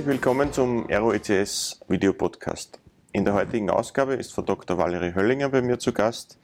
Herzlich 0.00 0.14
willkommen 0.14 0.50
zum 0.50 0.88
Aero 0.88 1.12
ECS 1.12 1.78
Video 1.88 2.14
Podcast. 2.14 2.78
In 3.12 3.26
der 3.26 3.34
heutigen 3.34 3.68
Ausgabe 3.68 4.14
ist 4.14 4.32
Frau 4.32 4.40
Dr. 4.40 4.78
Valerie 4.78 5.14
Höllinger 5.14 5.50
bei 5.50 5.60
mir 5.60 5.78
zu 5.78 5.92
Gast, 5.92 6.38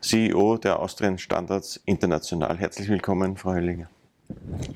CEO 0.00 0.58
der 0.58 0.78
Austrian 0.78 1.18
Standards 1.18 1.80
International. 1.86 2.56
Herzlich 2.56 2.88
willkommen, 2.88 3.36
Frau 3.36 3.54
Höllinger. 3.54 3.90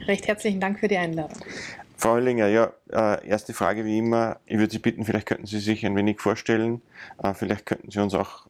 Recht 0.08 0.26
herzlichen 0.26 0.58
Dank 0.58 0.80
für 0.80 0.88
die 0.88 0.96
Einladung. 0.96 1.38
Frau 1.96 2.14
Höllinger, 2.14 2.48
ja, 2.48 2.72
äh, 2.90 3.24
erste 3.24 3.54
Frage 3.54 3.84
wie 3.84 3.98
immer. 3.98 4.40
Ich 4.46 4.58
würde 4.58 4.72
Sie 4.72 4.80
bitten, 4.80 5.04
vielleicht 5.04 5.26
könnten 5.26 5.46
Sie 5.46 5.60
sich 5.60 5.86
ein 5.86 5.94
wenig 5.94 6.20
vorstellen. 6.20 6.82
Äh, 7.22 7.34
vielleicht 7.34 7.66
könnten 7.66 7.92
Sie 7.92 8.00
uns 8.00 8.14
auch 8.14 8.48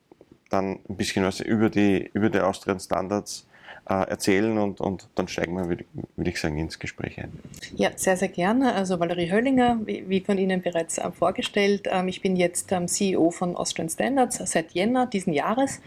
dann 0.48 0.78
ein 0.88 0.96
bisschen 0.96 1.26
was 1.26 1.40
über 1.40 1.68
die, 1.68 2.10
über 2.14 2.30
die 2.30 2.40
Austrian 2.40 2.80
Standards 2.80 3.46
erzählen 3.92 4.56
und, 4.58 4.80
und 4.80 5.08
dann 5.14 5.28
steigen 5.28 5.56
wir, 5.56 5.68
würde 5.68 5.84
würd 6.16 6.28
ich 6.28 6.40
sagen, 6.40 6.56
ins 6.58 6.78
Gespräch 6.78 7.18
ein. 7.18 7.32
Ja, 7.76 7.90
sehr, 7.96 8.16
sehr 8.16 8.28
gerne. 8.28 8.74
Also 8.74 8.98
Valerie 8.98 9.30
Höllinger, 9.30 9.78
wie, 9.84 10.08
wie 10.08 10.20
von 10.20 10.38
Ihnen 10.38 10.62
bereits 10.62 10.98
äh, 10.98 11.10
vorgestellt, 11.12 11.88
ähm, 11.90 12.08
ich 12.08 12.22
bin 12.22 12.36
jetzt 12.36 12.72
ähm, 12.72 12.88
CEO 12.88 13.30
von 13.30 13.56
Austrian 13.56 13.88
Standards 13.88 14.38
seit 14.50 14.72
Jänner 14.72 15.06
diesen 15.06 15.32
Jahres 15.32 15.80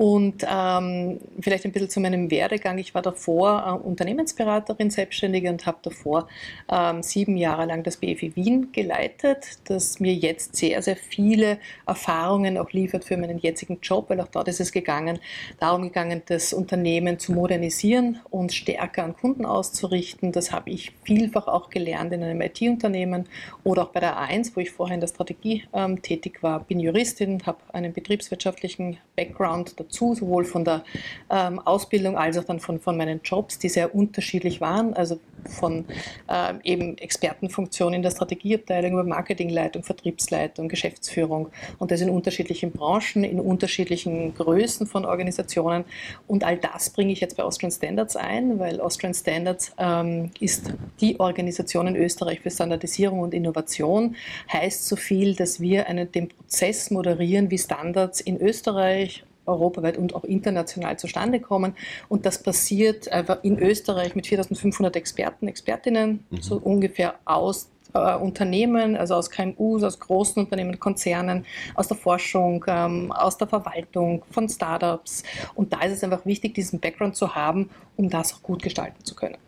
und 0.00 0.46
ähm, 0.48 1.20
vielleicht 1.42 1.66
ein 1.66 1.72
bisschen 1.72 1.90
zu 1.90 2.00
meinem 2.00 2.30
Werdegang. 2.30 2.78
Ich 2.78 2.94
war 2.94 3.02
davor 3.02 3.82
äh, 3.82 3.86
Unternehmensberaterin, 3.86 4.88
Selbstständige 4.90 5.50
und 5.50 5.66
habe 5.66 5.76
davor 5.82 6.26
ähm, 6.72 7.02
sieben 7.02 7.36
Jahre 7.36 7.66
lang 7.66 7.82
das 7.82 7.98
BFI 7.98 8.34
Wien 8.34 8.72
geleitet, 8.72 9.58
das 9.64 10.00
mir 10.00 10.14
jetzt 10.14 10.56
sehr, 10.56 10.80
sehr 10.80 10.96
viele 10.96 11.58
Erfahrungen 11.86 12.56
auch 12.56 12.72
liefert 12.72 13.04
für 13.04 13.18
meinen 13.18 13.36
jetzigen 13.36 13.78
Job, 13.82 14.08
weil 14.08 14.22
auch 14.22 14.28
dort 14.28 14.48
ist 14.48 14.58
es 14.58 14.72
gegangen, 14.72 15.18
darum 15.58 15.82
gegangen, 15.82 16.22
das 16.24 16.54
Unternehmen 16.54 17.18
zu 17.18 17.32
modernisieren 17.32 18.20
und 18.30 18.54
stärker 18.54 19.04
an 19.04 19.14
Kunden 19.14 19.44
auszurichten. 19.44 20.32
Das 20.32 20.50
habe 20.50 20.70
ich 20.70 20.92
vielfach 21.04 21.46
auch 21.46 21.68
gelernt 21.68 22.14
in 22.14 22.22
einem 22.22 22.40
IT-Unternehmen 22.40 23.26
oder 23.64 23.82
auch 23.82 23.90
bei 23.90 24.00
der 24.00 24.16
A1, 24.16 24.52
wo 24.56 24.60
ich 24.60 24.70
vorher 24.70 24.94
in 24.94 25.02
der 25.02 25.08
Strategie 25.08 25.64
ähm, 25.74 26.00
tätig 26.00 26.42
war. 26.42 26.60
Bin 26.60 26.80
Juristin, 26.80 27.42
habe 27.44 27.58
einen 27.74 27.92
betriebswirtschaftlichen 27.92 28.96
Background 29.14 29.78
dazu, 29.90 30.14
sowohl 30.14 30.44
von 30.44 30.64
der 30.64 30.84
ähm, 31.28 31.58
Ausbildung 31.58 32.16
als 32.16 32.38
auch 32.38 32.44
dann 32.44 32.60
von, 32.60 32.80
von 32.80 32.96
meinen 32.96 33.20
Jobs, 33.24 33.58
die 33.58 33.68
sehr 33.68 33.94
unterschiedlich 33.94 34.60
waren, 34.60 34.94
also 34.94 35.18
von 35.48 35.86
ähm, 36.28 36.60
eben 36.64 36.98
Expertenfunktion 36.98 37.94
in 37.94 38.02
der 38.02 38.10
Strategieabteilung 38.10 38.92
über 38.92 39.04
Marketingleitung, 39.04 39.82
Vertriebsleitung, 39.82 40.68
Geschäftsführung. 40.68 41.48
Und 41.78 41.90
das 41.90 42.00
in 42.00 42.10
unterschiedlichen 42.10 42.72
Branchen, 42.72 43.24
in 43.24 43.40
unterschiedlichen 43.40 44.34
Größen 44.34 44.86
von 44.86 45.04
Organisationen. 45.04 45.84
Und 46.26 46.44
all 46.44 46.58
das 46.58 46.90
bringe 46.90 47.12
ich 47.12 47.20
jetzt 47.20 47.36
bei 47.36 47.42
Austrian 47.42 47.72
Standards 47.72 48.16
ein, 48.16 48.58
weil 48.58 48.80
Austrian 48.80 49.14
Standards 49.14 49.72
ähm, 49.78 50.30
ist 50.40 50.72
die 51.00 51.18
Organisation 51.18 51.86
in 51.86 51.96
Österreich 51.96 52.40
für 52.40 52.50
Standardisierung 52.50 53.20
und 53.20 53.34
Innovation, 53.34 54.16
heißt 54.52 54.86
so 54.86 54.96
viel, 54.96 55.34
dass 55.34 55.60
wir 55.60 55.86
einen, 55.86 56.10
den 56.12 56.28
Prozess 56.28 56.90
moderieren, 56.90 57.50
wie 57.50 57.58
Standards 57.58 58.20
in 58.20 58.40
Österreich, 58.40 59.24
europaweit 59.50 59.96
und 59.96 60.14
auch 60.14 60.24
international 60.24 60.98
zustande 60.98 61.40
kommen. 61.40 61.74
Und 62.08 62.26
das 62.26 62.42
passiert 62.42 63.08
in 63.42 63.58
Österreich 63.58 64.14
mit 64.14 64.26
4500 64.26 64.96
Experten, 64.96 65.48
Expertinnen, 65.48 66.24
mhm. 66.30 66.42
so 66.42 66.56
ungefähr 66.56 67.14
aus 67.24 67.68
äh, 67.94 68.16
Unternehmen, 68.16 68.96
also 68.96 69.14
aus 69.14 69.30
KMUs, 69.30 69.82
aus 69.82 69.98
großen 69.98 70.42
Unternehmen, 70.42 70.78
Konzernen, 70.78 71.44
aus 71.74 71.88
der 71.88 71.96
Forschung, 71.96 72.64
ähm, 72.68 73.12
aus 73.12 73.36
der 73.36 73.48
Verwaltung, 73.48 74.24
von 74.30 74.48
Startups. 74.48 75.22
Und 75.54 75.72
da 75.72 75.82
ist 75.82 75.92
es 75.92 76.04
einfach 76.04 76.24
wichtig, 76.26 76.54
diesen 76.54 76.80
Background 76.80 77.16
zu 77.16 77.34
haben, 77.34 77.70
um 77.96 78.08
das 78.08 78.34
auch 78.34 78.42
gut 78.42 78.62
gestalten 78.62 79.04
zu 79.04 79.14
können. 79.14 79.38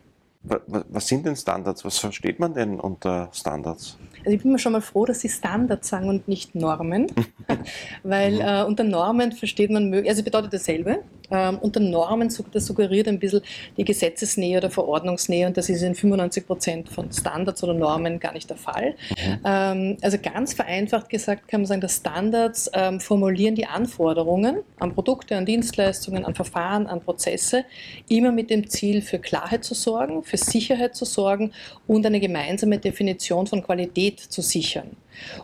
Was 0.43 1.07
sind 1.07 1.25
denn 1.25 1.37
Standards? 1.37 1.85
Was 1.85 1.97
versteht 1.97 2.39
man 2.39 2.53
denn 2.53 2.77
unter 2.79 3.29
Standards? 3.31 3.97
Also 4.19 4.31
ich 4.35 4.41
bin 4.41 4.51
mir 4.51 4.59
schon 4.59 4.73
mal 4.73 4.81
froh, 4.81 5.05
dass 5.05 5.21
Sie 5.21 5.29
Standards 5.29 5.87
sagen 5.87 6.09
und 6.09 6.27
nicht 6.27 6.53
Normen, 6.53 7.07
weil 8.03 8.41
äh, 8.41 8.63
unter 8.63 8.83
Normen 8.83 9.31
versteht 9.31 9.69
man, 9.69 9.93
also 10.05 10.23
bedeutet 10.23 10.53
dasselbe, 10.53 11.03
ähm, 11.31 11.57
unter 11.59 11.79
Normen, 11.79 12.31
das 12.51 12.65
suggeriert 12.65 13.07
ein 13.07 13.19
bisschen 13.19 13.41
die 13.77 13.85
Gesetzesnähe 13.85 14.57
oder 14.57 14.69
Verordnungsnähe 14.69 15.47
und 15.47 15.57
das 15.57 15.69
ist 15.69 15.81
in 15.81 15.95
95 15.95 16.45
Prozent 16.45 16.89
von 16.89 17.11
Standards 17.11 17.63
oder 17.63 17.73
Normen 17.73 18.19
gar 18.19 18.33
nicht 18.33 18.49
der 18.49 18.57
Fall. 18.57 18.95
Mhm. 19.09 19.39
Ähm, 19.45 19.97
also 20.01 20.17
ganz 20.17 20.53
vereinfacht 20.53 21.09
gesagt 21.09 21.47
kann 21.47 21.61
man 21.61 21.65
sagen, 21.67 21.81
dass 21.81 21.97
Standards 21.97 22.69
ähm, 22.73 22.99
formulieren 22.99 23.55
die 23.55 23.65
Anforderungen 23.65 24.59
an 24.79 24.93
Produkte, 24.93 25.35
an 25.35 25.45
Dienstleistungen, 25.45 26.25
an 26.25 26.35
Verfahren, 26.35 26.87
an 26.87 27.01
Prozesse, 27.01 27.65
immer 28.09 28.31
mit 28.31 28.49
dem 28.49 28.69
Ziel 28.69 29.01
für 29.01 29.19
Klarheit 29.19 29.63
zu 29.63 29.73
sorgen, 29.73 30.23
für 30.23 30.37
Sicherheit 30.37 30.95
zu 30.95 31.05
sorgen 31.05 31.51
und 31.87 32.05
eine 32.05 32.19
gemeinsame 32.19 32.77
Definition 32.77 33.47
von 33.47 33.63
Qualität 33.63 34.19
zu 34.19 34.41
sichern. 34.41 34.95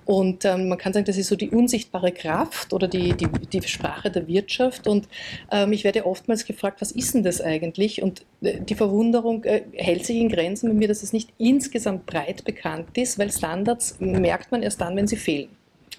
Und 0.06 0.46
ähm, 0.46 0.69
man 0.69 0.78
kann 0.78 0.94
sagen, 0.94 1.06
das 1.06 1.18
ist 1.18 1.28
so 1.28 1.35
die 1.35 1.50
unsichtbare 1.50 2.12
Kraft 2.12 2.74
oder 2.74 2.88
die, 2.88 3.13
die, 3.13 3.28
die 3.28 3.68
Sprache 3.68 4.12
der 4.12 4.28
Wirtschaft. 4.28 4.88
Und 4.88 5.07
ähm, 5.52 5.74
ich 5.74 5.84
werde 5.84 6.06
oftmals 6.06 6.46
gefragt, 6.46 6.81
was 6.81 6.91
ist 6.91 7.13
denn 7.13 7.24
das 7.24 7.41
eigentlich? 7.41 8.02
Und 8.02 8.25
äh, 8.41 8.59
die 8.62 8.75
Verwunderung 8.75 9.44
äh, 9.44 9.63
hält 9.74 10.06
sich 10.06 10.18
in 10.18 10.30
Grenzen 10.30 10.69
bei 10.69 10.75
mir, 10.75 10.88
dass 10.88 11.03
es 11.03 11.13
nicht 11.13 11.30
insgesamt 11.38 12.06
breit 12.06 12.44
bekannt 12.46 12.97
ist, 12.97 13.19
weil 13.19 13.31
Standards 13.31 13.97
merkt 14.00 14.52
man 14.52 14.63
erst 14.63 14.81
dann, 14.81 14.96
wenn 14.96 15.07
sie 15.07 15.18
fehlen. 15.18 15.50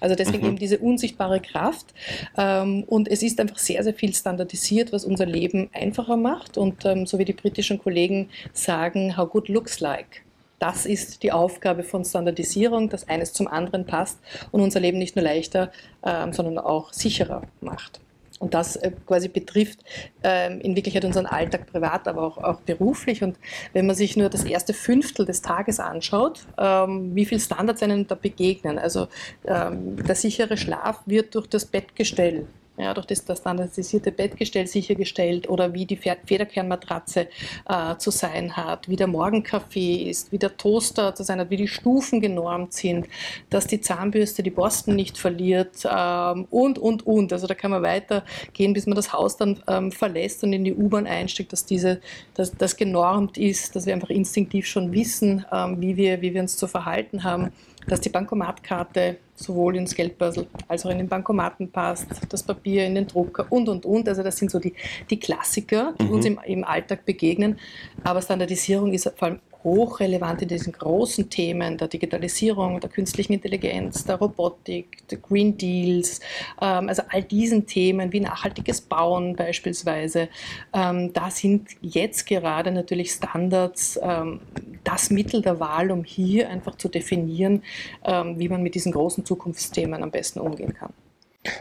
Also 0.01 0.15
deswegen 0.15 0.41
mhm. 0.41 0.49
eben 0.49 0.57
diese 0.57 0.79
unsichtbare 0.79 1.39
Kraft. 1.39 1.93
Ähm, 2.37 2.83
und 2.87 3.07
es 3.07 3.23
ist 3.23 3.39
einfach 3.39 3.59
sehr, 3.59 3.83
sehr 3.83 3.93
viel 3.93 4.13
standardisiert, 4.13 4.91
was 4.91 5.05
unser 5.05 5.25
Leben 5.25 5.69
einfacher 5.73 6.17
macht. 6.17 6.57
Und 6.57 6.85
ähm, 6.85 7.05
so 7.05 7.19
wie 7.19 7.25
die 7.25 7.33
britischen 7.33 7.77
Kollegen 7.79 8.29
sagen, 8.51 9.15
how 9.15 9.29
good 9.29 9.47
looks 9.47 9.79
like. 9.79 10.23
Das 10.61 10.85
ist 10.85 11.23
die 11.23 11.31
Aufgabe 11.31 11.81
von 11.81 12.05
Standardisierung, 12.05 12.87
dass 12.87 13.09
eines 13.09 13.33
zum 13.33 13.47
anderen 13.47 13.87
passt 13.87 14.19
und 14.51 14.61
unser 14.61 14.79
Leben 14.79 14.99
nicht 14.99 15.15
nur 15.15 15.25
leichter, 15.25 15.71
ähm, 16.05 16.33
sondern 16.33 16.59
auch 16.59 16.93
sicherer 16.93 17.41
macht. 17.61 17.99
Und 18.37 18.53
das 18.53 18.75
äh, 18.75 18.91
quasi 19.07 19.27
betrifft 19.27 19.79
ähm, 20.21 20.61
in 20.61 20.75
Wirklichkeit 20.75 21.03
unseren 21.03 21.25
Alltag 21.25 21.65
privat, 21.65 22.07
aber 22.07 22.21
auch, 22.21 22.37
auch 22.37 22.61
beruflich. 22.61 23.23
Und 23.23 23.39
wenn 23.73 23.87
man 23.87 23.95
sich 23.95 24.15
nur 24.15 24.29
das 24.29 24.43
erste 24.43 24.75
Fünftel 24.75 25.25
des 25.25 25.41
Tages 25.41 25.79
anschaut, 25.79 26.45
ähm, 26.59 27.15
wie 27.15 27.25
viele 27.25 27.41
Standards 27.41 27.81
einem 27.81 28.05
da 28.05 28.13
begegnen. 28.13 28.77
Also 28.77 29.07
der 29.43 30.15
sichere 30.15 30.57
Schlaf 30.57 31.01
wird 31.07 31.33
durch 31.33 31.47
das 31.47 31.65
Bettgestell 31.65 32.45
ja, 32.77 32.93
durch 32.93 33.05
das, 33.05 33.25
das 33.25 33.39
standardisierte 33.39 34.11
Bettgestell 34.11 34.65
sichergestellt 34.65 35.49
oder 35.49 35.73
wie 35.73 35.85
die 35.85 35.97
Federkernmatratze 35.97 37.27
äh, 37.67 37.97
zu 37.97 38.11
sein 38.11 38.55
hat, 38.55 38.87
wie 38.87 38.95
der 38.95 39.07
Morgenkaffee 39.07 40.09
ist, 40.09 40.31
wie 40.31 40.37
der 40.37 40.55
Toaster 40.55 41.13
zu 41.13 41.23
sein 41.23 41.39
hat, 41.39 41.49
wie 41.49 41.57
die 41.57 41.67
Stufen 41.67 42.21
genormt 42.21 42.73
sind, 42.73 43.07
dass 43.49 43.67
die 43.67 43.81
Zahnbürste 43.81 44.41
die 44.41 44.49
Borsten 44.51 44.95
nicht 44.95 45.17
verliert 45.17 45.85
ähm, 45.85 46.47
und, 46.49 46.79
und, 46.79 47.05
und. 47.05 47.33
Also 47.33 47.45
da 47.45 47.55
kann 47.55 47.71
man 47.71 47.83
weitergehen, 47.83 48.73
bis 48.73 48.87
man 48.87 48.95
das 48.95 49.11
Haus 49.11 49.37
dann 49.37 49.61
ähm, 49.67 49.91
verlässt 49.91 50.43
und 50.43 50.53
in 50.53 50.63
die 50.63 50.73
U-Bahn 50.73 51.07
einsteigt, 51.07 51.51
dass 51.51 51.65
diese, 51.65 52.01
dass 52.35 52.55
das 52.55 52.77
genormt 52.77 53.37
ist, 53.37 53.75
dass 53.75 53.85
wir 53.85 53.93
einfach 53.93 54.09
instinktiv 54.09 54.65
schon 54.65 54.93
wissen, 54.93 55.45
ähm, 55.51 55.81
wie, 55.81 55.97
wir, 55.97 56.21
wie 56.21 56.33
wir 56.33 56.41
uns 56.41 56.57
zu 56.57 56.67
verhalten 56.67 57.23
haben 57.23 57.51
dass 57.87 58.01
die 58.01 58.09
Bankomatkarte 58.09 59.17
sowohl 59.41 59.75
ins 59.75 59.95
Geldbörsel 59.95 60.47
als 60.67 60.85
auch 60.85 60.89
in 60.89 60.97
den 60.97 61.07
Bankomaten 61.07 61.71
passt, 61.71 62.07
das 62.29 62.43
Papier 62.43 62.85
in 62.85 62.95
den 62.95 63.07
Drucker 63.07 63.45
und, 63.49 63.69
und, 63.69 63.85
und. 63.85 64.07
Also 64.07 64.23
das 64.23 64.37
sind 64.37 64.51
so 64.51 64.59
die, 64.59 64.73
die 65.09 65.19
Klassiker, 65.19 65.93
die 65.99 66.05
mhm. 66.05 66.11
uns 66.11 66.25
im, 66.25 66.39
im 66.45 66.63
Alltag 66.63 67.05
begegnen. 67.05 67.57
Aber 68.03 68.21
Standardisierung 68.21 68.93
ist 68.93 69.11
vor 69.17 69.27
allem 69.27 69.39
hochrelevant 69.63 70.41
in 70.41 70.47
diesen 70.47 70.73
großen 70.73 71.29
Themen 71.29 71.77
der 71.77 71.87
Digitalisierung, 71.87 72.79
der 72.79 72.89
künstlichen 72.89 73.33
Intelligenz, 73.33 74.05
der 74.05 74.15
Robotik, 74.15 75.07
der 75.09 75.19
Green 75.19 75.57
Deals, 75.57 76.19
ähm, 76.61 76.89
also 76.89 77.03
all 77.09 77.23
diesen 77.23 77.65
Themen 77.65 78.11
wie 78.11 78.19
nachhaltiges 78.19 78.81
Bauen 78.81 79.35
beispielsweise. 79.35 80.29
Ähm, 80.73 81.13
da 81.13 81.29
sind 81.29 81.69
jetzt 81.81 82.25
gerade 82.25 82.71
natürlich 82.71 83.11
Standards 83.11 83.99
ähm, 84.01 84.41
das 84.83 85.09
Mittel 85.09 85.41
der 85.41 85.59
Wahl, 85.59 85.91
um 85.91 86.03
hier 86.03 86.49
einfach 86.49 86.75
zu 86.75 86.89
definieren, 86.89 87.63
ähm, 88.03 88.39
wie 88.39 88.49
man 88.49 88.63
mit 88.63 88.75
diesen 88.75 88.91
großen 88.91 89.25
Zukunftsthemen 89.25 90.03
am 90.03 90.11
besten 90.11 90.39
umgehen 90.39 90.73
kann. 90.73 90.93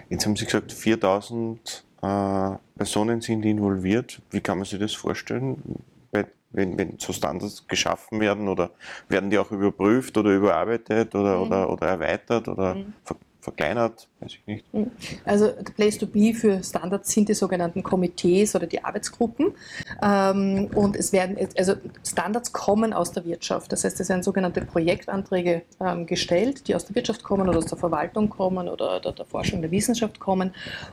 Jetzt 0.09 0.27
haben 0.27 0.37
Sie 0.37 0.45
gesagt, 0.45 0.73
4000 0.73 1.85
äh, 2.03 2.51
Personen 2.77 3.21
sind 3.21 3.45
involviert. 3.45 4.21
Wie 4.31 4.41
kann 4.41 4.59
man 4.59 4.67
sich 4.67 4.79
das 4.79 4.95
vorstellen? 4.95 5.83
Wenn, 6.51 6.77
wenn 6.79 6.99
so 6.99 7.13
Standards 7.13 7.67
geschaffen 7.67 8.21
werden 8.21 8.49
oder 8.49 8.71
werden 9.09 9.31
die 9.31 9.39
auch 9.39 9.51
überprüft 9.51 10.17
oder 10.19 10.31
überarbeitet 10.31 11.15
oder, 11.15 11.37
mhm. 11.37 11.43
oder, 11.43 11.71
oder 11.71 11.87
erweitert 11.87 12.49
oder 12.49 12.75
mhm. 12.75 12.95
verkleinert? 13.41 14.10
Weiß 14.21 14.33
ich 14.33 14.47
nicht. 14.47 14.75
Mhm. 14.75 14.91
Also 15.25 15.51
Place 15.77 15.97
to 15.97 16.07
Be 16.07 16.35
für 16.35 16.63
Standards 16.63 17.11
sind 17.11 17.31
die 17.31 17.35
sogenannten 17.35 17.83
Komitees 17.83 18.55
oder 18.55 18.67
die 18.67 18.85
Arbeitsgruppen. 18.85 19.53
Ähm, 20.03 20.69
und 20.75 20.95
es 20.95 21.13
werden, 21.13 21.39
also 21.57 21.75
Standards 22.07 22.53
kommen 22.53 22.93
aus 22.93 23.13
der 23.13 23.25
Wirtschaft. 23.25 23.73
Das 23.73 23.85
heißt, 23.85 23.99
es 23.99 24.11
werden 24.11 24.23
sogenannte 24.23 24.61
Projektanträge 24.61 25.63
ähm, 25.81 26.05
gestellt, 26.05 26.69
die 26.69 26.75
aus 26.75 26.85
der 26.85 26.97
Wirtschaft 26.97 27.23
kommen 27.23 27.49
oder 27.49 27.59
aus 27.59 27.67
der 27.67 27.79
Verwaltung 27.79 28.29
kommen 28.29 28.69
oder 28.69 29.01
der, 29.01 29.25
Forschung 29.25 29.63
der 29.63 29.71
Wissenschaft 29.71 30.21
kommen. 30.21 30.53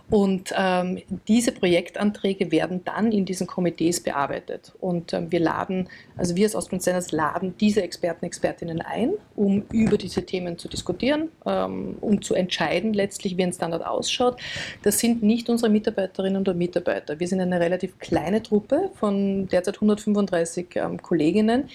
Und 0.09 0.53
ähm, 0.57 1.01
diese 1.27 1.51
Projektanträge 1.51 2.51
werden 2.51 2.85
dann 2.85 3.11
in 3.11 3.25
diesen 3.25 3.45
Komitees 3.45 4.01
bearbeitet. 4.01 4.73
Und 4.79 5.11
wir 5.11 5.39
laden, 5.39 5.89
also 6.15 6.35
wir 6.35 6.45
als 6.45 6.55
Austrian 6.55 6.79
Standards 6.79 7.11
laden 7.11 7.55
diese 7.59 7.81
Experten, 7.81 8.25
Expertinnen 8.25 8.81
ein, 8.81 9.13
um 9.35 9.63
über 9.71 9.97
diese 9.97 10.25
Themen 10.25 10.57
zu 10.57 10.67
diskutieren, 10.67 11.29
um 11.43 12.21
zu 12.21 12.33
entscheiden 12.33 12.93
letztlich, 13.17 13.37
wie 13.37 13.43
ein 13.43 13.53
Standard 13.53 13.85
ausschaut. 13.85 14.39
Das 14.83 14.99
sind 14.99 15.23
nicht 15.23 15.49
unsere 15.49 15.71
Mitarbeiterinnen 15.71 16.45
und 16.45 16.57
Mitarbeiter. 16.57 17.19
Wir 17.19 17.27
sind 17.27 17.41
eine 17.41 17.59
relativ 17.59 17.97
kleine 17.97 18.43
Truppe 18.43 18.91
von 18.95 19.47
derzeit 19.47 19.75
135 19.75 20.67
ähm, 20.75 21.01
Kolleginnen, 21.01 21.69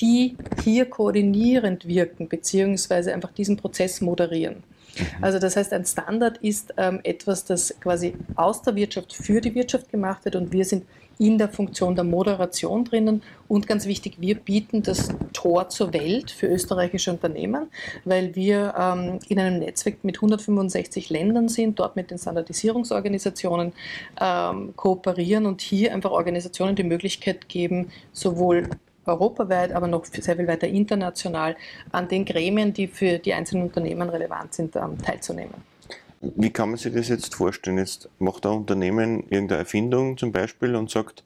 die 0.00 0.36
hier 0.64 0.86
koordinierend 0.86 1.86
wirken, 1.86 2.28
beziehungsweise 2.28 3.14
einfach 3.14 3.32
diesen 3.32 3.56
Prozess 3.56 4.00
moderieren. 4.00 4.56
Mhm. 4.98 5.06
Also 5.20 5.38
das 5.38 5.56
heißt, 5.56 5.72
ein 5.72 5.84
Standard 5.84 6.38
ist 6.38 6.74
ähm, 6.76 7.00
etwas, 7.04 7.44
das 7.44 7.74
quasi 7.80 8.14
aus 8.34 8.62
der 8.62 8.74
Wirtschaft 8.74 9.12
für 9.12 9.40
die 9.40 9.54
Wirtschaft 9.54 9.90
gemacht 9.90 10.24
wird 10.24 10.34
und 10.34 10.52
wir 10.52 10.64
sind 10.64 10.84
in 11.18 11.38
der 11.38 11.48
Funktion 11.48 11.94
der 11.94 12.04
Moderation 12.04 12.84
drinnen. 12.84 13.22
Und 13.48 13.66
ganz 13.66 13.86
wichtig, 13.86 14.16
wir 14.18 14.36
bieten 14.36 14.82
das 14.82 15.08
Tor 15.32 15.68
zur 15.68 15.92
Welt 15.92 16.30
für 16.30 16.46
österreichische 16.46 17.10
Unternehmen, 17.10 17.70
weil 18.04 18.34
wir 18.34 18.74
ähm, 18.78 19.18
in 19.28 19.38
einem 19.38 19.58
Netzwerk 19.58 20.04
mit 20.04 20.16
165 20.16 21.10
Ländern 21.10 21.48
sind, 21.48 21.78
dort 21.78 21.96
mit 21.96 22.10
den 22.10 22.18
Standardisierungsorganisationen 22.18 23.72
ähm, 24.20 24.74
kooperieren 24.76 25.46
und 25.46 25.60
hier 25.60 25.92
einfach 25.92 26.10
Organisationen 26.10 26.76
die 26.76 26.84
Möglichkeit 26.84 27.48
geben, 27.48 27.90
sowohl 28.12 28.68
europaweit, 29.08 29.72
aber 29.72 29.86
noch 29.86 30.04
sehr 30.04 30.36
viel 30.36 30.46
weiter 30.46 30.68
international 30.68 31.56
an 31.90 32.08
den 32.08 32.24
Gremien, 32.24 32.72
die 32.72 32.86
für 32.86 33.18
die 33.18 33.32
einzelnen 33.32 33.64
Unternehmen 33.64 34.08
relevant 34.08 34.54
sind, 34.54 34.76
ähm, 34.76 34.98
teilzunehmen. 35.02 35.54
Wie 36.20 36.50
kann 36.50 36.70
man 36.70 36.78
sich 36.78 36.92
das 36.92 37.08
jetzt 37.08 37.34
vorstellen? 37.34 37.78
Jetzt 37.78 38.08
macht 38.18 38.44
ein 38.44 38.52
Unternehmen 38.52 39.24
irgendeine 39.30 39.60
Erfindung 39.60 40.16
zum 40.16 40.32
Beispiel 40.32 40.74
und 40.74 40.90
sagt, 40.90 41.24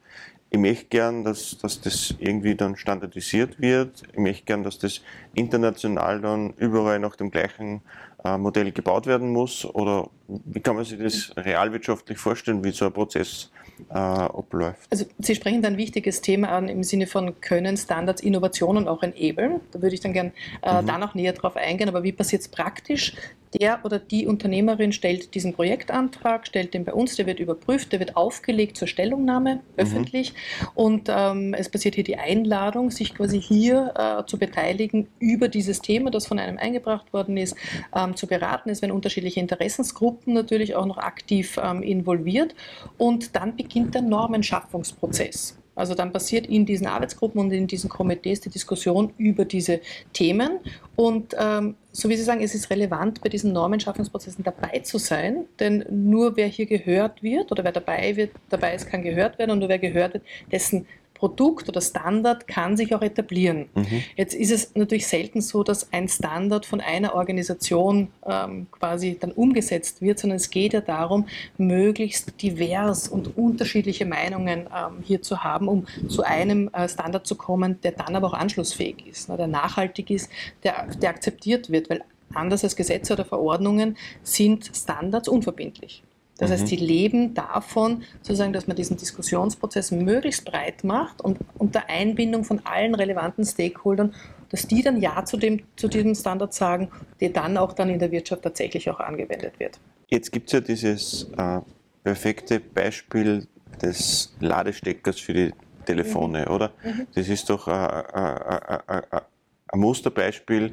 ich 0.50 0.58
möchte 0.58 0.84
gern, 0.86 1.24
dass, 1.24 1.56
dass 1.56 1.80
das 1.80 2.14
irgendwie 2.18 2.54
dann 2.54 2.76
standardisiert 2.76 3.58
wird. 3.58 4.02
Ich 4.12 4.18
möchte 4.18 4.44
gern, 4.44 4.62
dass 4.62 4.78
das 4.78 5.00
international 5.32 6.20
dann 6.20 6.52
überall 6.58 6.98
nach 6.98 7.16
dem 7.16 7.30
gleichen 7.30 7.80
äh, 8.22 8.36
Modell 8.36 8.70
gebaut 8.70 9.06
werden 9.06 9.32
muss. 9.32 9.64
Oder 9.64 10.10
wie 10.44 10.61
kann 10.61 10.76
man 10.76 10.84
sich 10.84 10.99
das 10.99 11.32
realwirtschaftlich 11.37 12.19
vorstellen, 12.19 12.64
wie 12.64 12.70
so 12.70 12.87
ein 12.87 12.93
Prozess 12.93 13.50
äh, 13.90 13.94
abläuft? 13.94 14.88
Also 14.90 15.06
Sie 15.19 15.34
sprechen 15.34 15.62
da 15.62 15.69
ein 15.69 15.76
wichtiges 15.76 16.20
Thema 16.20 16.49
an 16.50 16.69
im 16.69 16.82
Sinne 16.82 17.06
von 17.06 17.40
können 17.40 17.76
Standards 17.76 18.23
Innovationen 18.23 18.88
auch 18.88 19.02
enablen. 19.02 19.61
Da 19.73 19.82
würde 19.82 19.94
ich 19.94 20.00
dann 20.00 20.12
gern 20.12 20.32
äh, 20.62 20.82
mhm. 20.82 20.87
da 20.87 20.99
noch 20.99 21.14
näher 21.14 21.32
drauf 21.32 21.56
eingehen. 21.56 21.88
Aber 21.88 22.02
wie 22.02 22.12
passiert 22.12 22.43
es 22.43 22.49
praktisch? 22.49 23.14
der 23.61 23.84
oder 23.84 23.99
die 23.99 24.26
Unternehmerin 24.26 24.93
stellt 24.93 25.34
diesen 25.34 25.52
Projektantrag, 25.52 26.46
stellt 26.46 26.75
den 26.75 26.85
bei 26.85 26.93
uns, 26.93 27.17
der 27.17 27.26
wird 27.26 27.38
überprüft, 27.38 27.93
der 27.93 28.00
wird 28.00 28.17
aufgelegt 28.17 28.76
zur 28.76 28.88
Stellungnahme 28.88 29.56
mhm. 29.56 29.61
öffentlich 29.76 30.35
und 30.75 31.08
ähm, 31.08 31.55
es 31.55 31.69
passiert 31.69 31.94
hier 31.94 32.05
die 32.05 32.17
Einladung, 32.17 32.90
sich 32.90 33.14
quasi 33.14 33.40
hier 33.40 33.93
äh, 33.96 34.26
zu 34.26 34.38
beteiligen 34.38 35.08
über 35.19 35.49
dieses 35.49 35.81
Thema, 35.81 36.11
das 36.11 36.26
von 36.26 36.38
einem 36.38 36.58
eingebracht 36.58 37.12
worden 37.12 37.37
ist, 37.37 37.56
ähm, 37.94 38.17
zu 38.17 38.26
beraten. 38.26 38.70
Es 38.70 38.82
werden 38.82 38.93
unterschiedliche 38.93 39.40
Interessensgruppen 39.40 40.21
natürlich 40.26 40.74
auch 40.74 40.86
noch 40.86 40.98
aktiv 40.98 41.58
ähm, 41.62 41.82
involviert 41.82 42.54
und 42.98 43.34
dann 43.36 43.56
beginnt 43.56 43.94
der 43.94 44.02
Normenschaffungsprozess. 44.02 45.58
Also 45.74 45.94
dann 45.94 46.12
passiert 46.12 46.46
in 46.46 46.66
diesen 46.66 46.86
Arbeitsgruppen 46.86 47.40
und 47.40 47.50
in 47.50 47.66
diesen 47.66 47.88
Komitees 47.88 48.40
die 48.40 48.50
Diskussion 48.50 49.14
über 49.16 49.44
diese 49.44 49.80
Themen. 50.12 50.58
Und 50.96 51.34
ähm, 51.38 51.76
so 51.92 52.08
wie 52.08 52.16
Sie 52.16 52.22
sagen, 52.22 52.42
es 52.42 52.54
ist 52.54 52.69
relevant, 52.69 53.22
bei 53.22 53.30
diesen 53.30 53.52
Normenschaffungsprozessen 53.52 54.44
dabei 54.44 54.80
zu 54.80 54.98
sein, 54.98 55.46
denn 55.58 55.84
nur 55.90 56.36
wer 56.36 56.46
hier 56.46 56.66
gehört 56.66 57.22
wird 57.22 57.50
oder 57.50 57.64
wer 57.64 57.72
dabei, 57.72 58.16
wird, 58.16 58.32
dabei 58.50 58.75
ist, 58.75 58.90
kann 58.90 59.02
gehört 59.02 59.38
werden 59.38 59.52
und 59.52 59.60
nur 59.60 59.68
wer 59.70 59.78
gehört 59.78 60.14
wird, 60.14 60.25
dessen 60.50 60.86
Produkt 61.22 61.69
oder 61.69 61.80
Standard 61.80 62.48
kann 62.48 62.76
sich 62.76 62.96
auch 62.96 63.00
etablieren. 63.00 63.69
Mhm. 63.76 64.02
Jetzt 64.16 64.34
ist 64.34 64.50
es 64.50 64.74
natürlich 64.74 65.06
selten 65.06 65.40
so, 65.40 65.62
dass 65.62 65.92
ein 65.92 66.08
Standard 66.08 66.66
von 66.66 66.80
einer 66.80 67.14
Organisation 67.14 68.08
ähm, 68.26 68.66
quasi 68.72 69.16
dann 69.20 69.30
umgesetzt 69.30 70.02
wird, 70.02 70.19
sondern 70.19 70.38
es 70.38 70.50
geht 70.50 70.72
ja 70.72 70.80
darum, 70.80 71.26
möglichst 71.58 72.42
divers 72.42 73.06
und 73.06 73.36
unterschiedliche 73.38 74.04
Meinungen 74.04 74.62
ähm, 74.62 74.94
hier 75.04 75.22
zu 75.22 75.44
haben, 75.44 75.69
um 75.69 75.86
zu 76.08 76.24
einem 76.24 76.69
äh, 76.72 76.88
Standard 76.88 77.25
zu 77.25 77.36
kommen, 77.36 77.80
der 77.84 77.92
dann 77.92 78.16
aber 78.16 78.26
auch 78.26 78.34
anschlussfähig 78.34 79.06
ist, 79.06 79.28
ne, 79.28 79.36
der 79.36 79.46
nachhaltig 79.46 80.10
ist, 80.10 80.28
der, 80.64 80.88
der 81.00 81.10
akzeptiert 81.10 81.70
wird, 81.70 81.88
weil 81.88 82.02
anders 82.34 82.64
als 82.64 82.75
Gesetze 82.75 83.12
oder 83.12 83.25
Verordnungen 83.25 83.96
sind 84.25 84.72
Standards 84.75 85.28
unverbindlich. 85.28 86.02
Das 86.42 86.50
mhm. 86.50 86.54
heißt, 86.54 86.66
sie 86.66 86.76
leben 86.76 87.34
davon, 87.34 88.02
sozusagen, 88.20 88.52
dass 88.52 88.66
man 88.66 88.76
diesen 88.76 88.96
Diskussionsprozess 88.96 89.92
möglichst 89.92 90.44
breit 90.44 90.82
macht 90.82 91.20
und 91.20 91.38
unter 91.56 91.88
Einbindung 91.88 92.42
von 92.42 92.60
allen 92.64 92.96
relevanten 92.96 93.44
Stakeholdern, 93.44 94.12
dass 94.50 94.66
die 94.66 94.82
dann 94.82 95.00
Ja 95.00 95.24
zu, 95.24 95.36
dem, 95.36 95.62
zu 95.76 95.86
diesem 95.86 96.16
Standard 96.16 96.52
sagen, 96.52 96.90
der 97.20 97.30
dann 97.30 97.56
auch 97.56 97.72
dann 97.74 97.90
in 97.90 98.00
der 98.00 98.10
Wirtschaft 98.10 98.42
tatsächlich 98.42 98.90
auch 98.90 98.98
angewendet 98.98 99.60
wird. 99.60 99.78
Jetzt 100.08 100.32
gibt 100.32 100.48
es 100.48 100.52
ja 100.52 100.60
dieses 100.60 101.30
äh, 101.38 101.60
perfekte 102.02 102.58
Beispiel 102.58 103.46
des 103.80 104.34
Ladesteckers 104.40 105.20
für 105.20 105.32
die 105.32 105.52
Telefone, 105.86 106.46
mhm. 106.46 106.54
oder? 106.54 106.72
Mhm. 106.84 107.06
Das 107.14 107.28
ist 107.28 107.48
doch 107.50 107.68
äh, 107.68 107.72
äh, 107.72 108.78
äh, 108.88 109.20
ein 109.68 109.80
Musterbeispiel, 109.80 110.72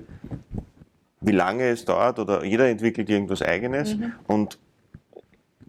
wie 1.21 1.31
lange 1.31 1.69
es 1.69 1.86
dauert 1.86 2.18
oder 2.18 2.44
jeder 2.44 2.68
entwickelt 2.68 3.07
irgendwas 3.07 3.44
Eigenes 3.44 3.95
mhm. 3.95 4.13
und 4.25 4.57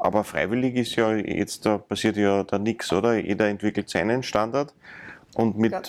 aber 0.01 0.25
freiwillig 0.25 0.77
ist 0.77 0.97
ja 0.97 1.15
jetzt, 1.15 1.67
da 1.67 1.79
passiert 1.79 2.17
ja 2.17 2.43
da 2.43 2.59
nichts, 2.59 2.93
oder? 2.93 3.17
Jeder 3.19 3.49
entwickelt 3.49 3.89
seinen 3.89 4.23
Standard 4.23 4.75
und 5.35 5.59
mit 5.59 5.73
ja. 5.73 5.83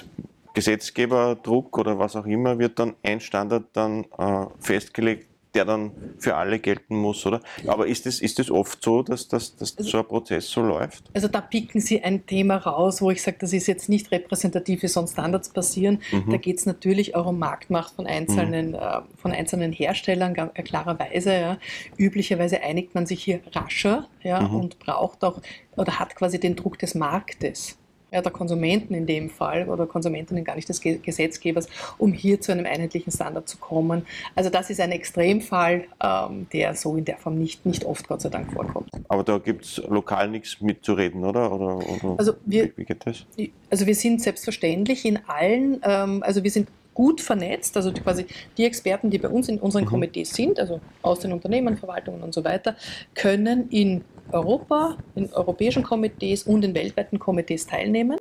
Gesetzgeberdruck 0.54 1.78
oder 1.78 1.98
was 1.98 2.16
auch 2.16 2.26
immer 2.26 2.60
wird 2.60 2.78
dann 2.78 2.96
ein 3.04 3.22
Standard 3.22 3.66
dann 3.74 4.06
äh, 4.18 4.46
festgelegt, 4.60 5.28
der 5.54 5.66
dann 5.66 5.92
für 6.18 6.36
alle 6.36 6.60
gelten 6.60 6.96
muss, 6.96 7.26
oder? 7.26 7.42
Aber 7.68 7.88
ist 7.88 8.06
es 8.06 8.22
ist 8.22 8.40
das 8.40 8.50
oft 8.50 8.82
so, 8.84 9.04
dass, 9.04 9.28
dass, 9.28 9.56
dass 9.56 9.78
also, 9.78 9.90
so 9.90 9.98
ein 10.00 10.06
Prozess 10.06 10.50
so 10.50 10.62
läuft? 10.62 11.04
Also 11.14 11.28
da 11.28 11.42
picken 11.42 11.82
Sie 11.82 12.02
ein 12.02 12.26
Thema 12.26 12.58
raus, 12.58 13.02
wo 13.02 13.12
ich 13.12 13.22
sage, 13.22 13.38
das 13.40 13.52
ist 13.52 13.68
jetzt 13.68 13.90
nicht 13.90 14.12
repräsentativ, 14.12 14.84
wie 14.84 14.88
sonst 14.88 15.14
Standards 15.14 15.50
passieren. 15.50 16.02
Mhm. 16.12 16.32
Da 16.32 16.38
geht 16.38 16.58
es 16.58 16.66
natürlich 16.66 17.16
auch 17.16 17.26
um 17.26 17.40
Marktmacht 17.40 17.96
von 17.96 18.08
einzelnen, 18.08 18.70
mhm. 18.70 18.76
äh, 18.76 19.02
von 19.18 19.32
einzelnen 19.32 19.74
Herstellern, 19.74 20.36
äh, 20.54 20.64
klarerweise. 20.64 21.34
Ja. 21.34 21.58
Üblicherweise 21.98 22.62
einigt 22.62 22.96
man 22.96 23.06
sich 23.06 23.24
hier 23.24 23.42
rascher 23.52 24.08
ja, 24.24 24.42
mhm. 24.42 24.56
und 24.56 24.80
braucht 24.80 25.24
auch 25.24 25.42
oder 25.76 26.00
hat 26.00 26.16
quasi 26.16 26.40
den 26.40 26.56
Druck 26.56 26.80
des 26.80 26.96
Marktes 26.96 27.78
ja, 28.12 28.22
der 28.22 28.32
Konsumenten 28.32 28.94
in 28.94 29.06
dem 29.06 29.30
Fall 29.30 29.70
oder 29.70 29.88
Konsumentinnen 29.88 30.44
gar 30.44 30.56
nicht 30.56 30.68
des 30.68 30.82
Gesetzgebers, 30.82 31.68
um 31.98 32.12
hier 32.12 32.42
zu 32.42 32.52
einem 32.52 32.66
einheitlichen 32.66 33.12
Standard 33.12 33.48
zu 33.48 33.58
kommen. 33.58 34.06
Also 34.36 34.50
das 34.50 34.70
ist 34.70 34.82
ein 34.82 34.92
Extremfall, 34.92 35.86
ähm, 36.04 36.48
der 36.52 36.76
so 36.76 36.98
in 36.98 37.06
der 37.06 37.18
Form 37.18 37.36
nicht, 37.36 37.66
nicht 37.66 37.86
oft 37.86 38.08
Gott 38.08 38.22
sei 38.22 38.30
Dank 38.30 38.52
vorkommt. 38.52 38.90
Aber 39.08 39.24
da 39.24 39.38
gibt 39.38 39.64
es 39.64 39.82
lokal 39.88 40.30
nichts 40.30 40.60
mitzureden, 40.60 41.24
oder? 41.24 41.52
oder, 41.52 41.78
oder 41.78 42.16
also 42.18 42.34
wir, 42.46 42.66
wie, 42.66 42.78
wie, 42.78 42.86
geht 42.86 43.06
das? 43.06 43.26
Also 43.70 43.88
wir 43.88 43.96
sind 43.96 44.22
selbstverständlich 44.22 45.06
in 45.06 45.20
allen, 45.28 45.82
ähm, 45.84 46.22
also 46.24 46.44
wir 46.44 46.52
sind 46.52 46.68
gut 46.94 47.22
vernetzt, 47.22 47.78
also 47.78 47.92
die, 47.92 48.02
quasi 48.02 48.26
die 48.58 48.66
Experten, 48.66 49.10
die 49.10 49.18
bei 49.18 49.30
uns 49.30 49.50
in 49.50 49.60
unseren 49.60 49.86
mhm. 49.86 49.90
Komitees 49.90 50.32
sind, 50.34 50.60
also 50.60 50.82
aus 51.02 51.20
den 51.20 51.32
Unternehmen, 51.32 51.78
Verwaltungen 51.78 52.22
und 52.22 52.34
so 52.34 52.44
weiter, 52.44 52.76
können 53.14 53.70
in 53.70 54.04
Europa, 54.32 54.98
in 55.16 55.32
europäischen 55.34 55.84
Komitees 55.84 56.44
und 56.44 56.64
in 56.64 56.74
weltweiten 56.74 57.20
Komitees 57.20 57.68
teilnehmen. 57.68 58.18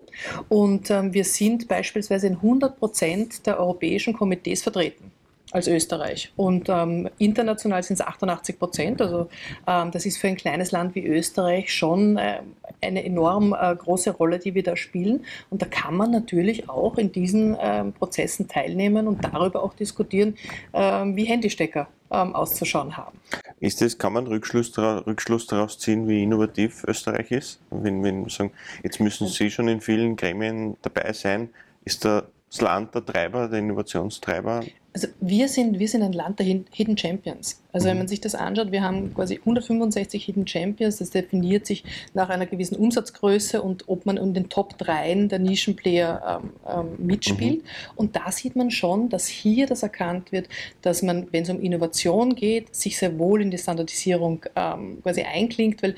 Und 0.49 0.91
ähm, 0.91 1.15
wir 1.15 1.25
sind 1.25 1.69
beispielsweise 1.69 2.27
in 2.27 2.35
100 2.35 2.79
Prozent 2.79 3.47
der 3.47 3.59
europäischen 3.59 4.15
Komitees 4.15 4.63
vertreten 4.63 5.13
als 5.53 5.67
Österreich. 5.67 6.33
Und 6.37 6.69
ähm, 6.69 7.09
international 7.19 7.83
sind 7.83 7.95
es 7.95 8.07
88 8.07 8.59
Prozent. 8.59 9.03
Also 9.03 9.29
ähm, 9.67 9.91
das 9.91 10.07
ist 10.07 10.19
für 10.19 10.29
ein 10.29 10.37
kleines 10.37 10.71
Land 10.71 10.95
wie 10.95 11.07
Österreich 11.07 11.73
schon 11.73 12.17
äh, 12.17 12.41
eine 12.83 13.05
enorm 13.05 13.55
äh, 13.59 13.75
große 13.75 14.13
Rolle, 14.13 14.39
die 14.39 14.55
wir 14.55 14.63
da 14.63 14.77
spielen. 14.77 15.25
Und 15.51 15.63
da 15.63 15.67
kann 15.67 15.97
man 15.97 16.11
natürlich 16.11 16.69
auch 16.69 16.99
in 16.99 17.13
diesen 17.13 17.57
ähm, 17.61 17.93
Prozessen 17.93 18.49
teilnehmen 18.49 19.09
und 19.09 19.25
darüber 19.25 19.63
auch 19.63 19.75
diskutieren, 19.75 20.37
ähm, 20.73 21.17
wie 21.17 21.25
Handystecker 21.25 21.89
ähm, 22.11 22.35
auszuschauen 22.35 22.97
haben. 22.97 23.19
Ist 23.59 23.81
das, 23.81 23.99
kann 23.99 24.13
man 24.13 24.27
Rückschluss, 24.27 24.77
Rückschluss 24.79 25.47
daraus 25.47 25.79
ziehen, 25.79 26.09
wie 26.09 26.23
innovativ 26.23 26.85
Österreich 26.85 27.31
ist? 27.31 27.61
Wenn, 27.71 28.03
wenn 28.03 28.29
sagen, 28.29 28.53
jetzt 28.83 29.01
müssen 29.01 29.27
Sie 29.27 29.51
schon 29.51 29.69
in 29.69 29.81
vielen 29.81 30.17
Gremien 30.17 30.77
dabei 30.83 31.13
sein, 31.13 31.51
ist 31.85 32.05
da 32.05 32.25
das 32.49 32.61
Land 32.61 32.95
der 32.95 33.05
Treiber, 33.05 33.49
der 33.49 33.61
Innovationstreiber? 33.61 34.65
Also 34.93 35.07
wir 35.21 35.49
sind, 35.49 35.79
wir 35.79 35.87
sind 35.87 36.03
ein 36.03 36.13
Land 36.13 36.41
der 36.41 36.47
Hidden 36.47 36.99
Champions. 36.99 37.63
Also 37.73 37.87
wenn 37.87 37.95
mhm. 37.95 38.01
man 38.01 38.09
sich 38.09 38.21
das 38.21 38.35
anschaut, 38.35 38.73
wir 38.73 38.83
haben 38.83 39.15
quasi 39.15 39.37
165 39.37 40.25
Hidden 40.25 40.47
Champions, 40.47 40.97
das 40.97 41.11
definiert 41.11 41.67
sich 41.67 41.85
nach 42.15 42.29
einer 42.29 42.47
gewissen 42.47 42.77
Umsatzgröße 42.77 43.63
und 43.63 43.89
ob 43.89 44.07
man 44.07 44.17
in 44.17 44.35
den 44.35 44.49
Top 44.49 44.77
3 44.79 45.27
der 45.27 45.39
Nischenplayer 45.39 46.43
ähm, 46.43 46.51
ähm, 46.69 47.07
mitspielt. 47.07 47.63
Mhm. 47.63 47.69
Und 47.95 48.17
da 48.17 48.33
sieht 48.33 48.57
man 48.57 48.73
schon, 48.73 49.09
dass 49.09 49.29
hier 49.29 49.67
das 49.67 49.83
erkannt 49.85 50.33
wird, 50.33 50.49
dass 50.83 51.03
man, 51.03 51.29
wenn 51.31 51.45
es 51.45 51.51
um 51.51 51.61
Innovation 51.61 52.35
geht, 52.35 52.75
sich 52.75 52.99
sehr 52.99 53.19
wohl 53.19 53.43
in 53.43 53.51
die 53.53 53.59
Standardisierung 53.59 54.45
ähm, 54.57 55.01
quasi 55.03 55.23
einklingt, 55.23 55.83
weil 55.83 55.95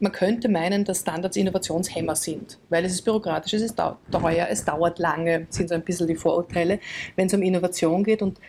man 0.00 0.12
könnte 0.12 0.48
meinen, 0.48 0.84
dass 0.84 1.00
Standards 1.00 1.36
Innovationshemmer 1.36 2.16
sind, 2.16 2.58
weil 2.68 2.84
es 2.84 2.92
ist 2.92 3.02
bürokratisch, 3.02 3.54
es 3.54 3.62
ist 3.62 3.80
teuer, 4.10 4.46
es 4.50 4.64
dauert 4.64 4.98
lange, 4.98 5.46
sind 5.50 5.68
so 5.68 5.74
ein 5.74 5.82
bisschen 5.82 6.06
die 6.06 6.16
Vorurteile, 6.16 6.80
wenn 7.16 7.26
es 7.26 7.34
um 7.34 7.42
Innovation 7.42 8.04
geht 8.04 8.22
und 8.22 8.40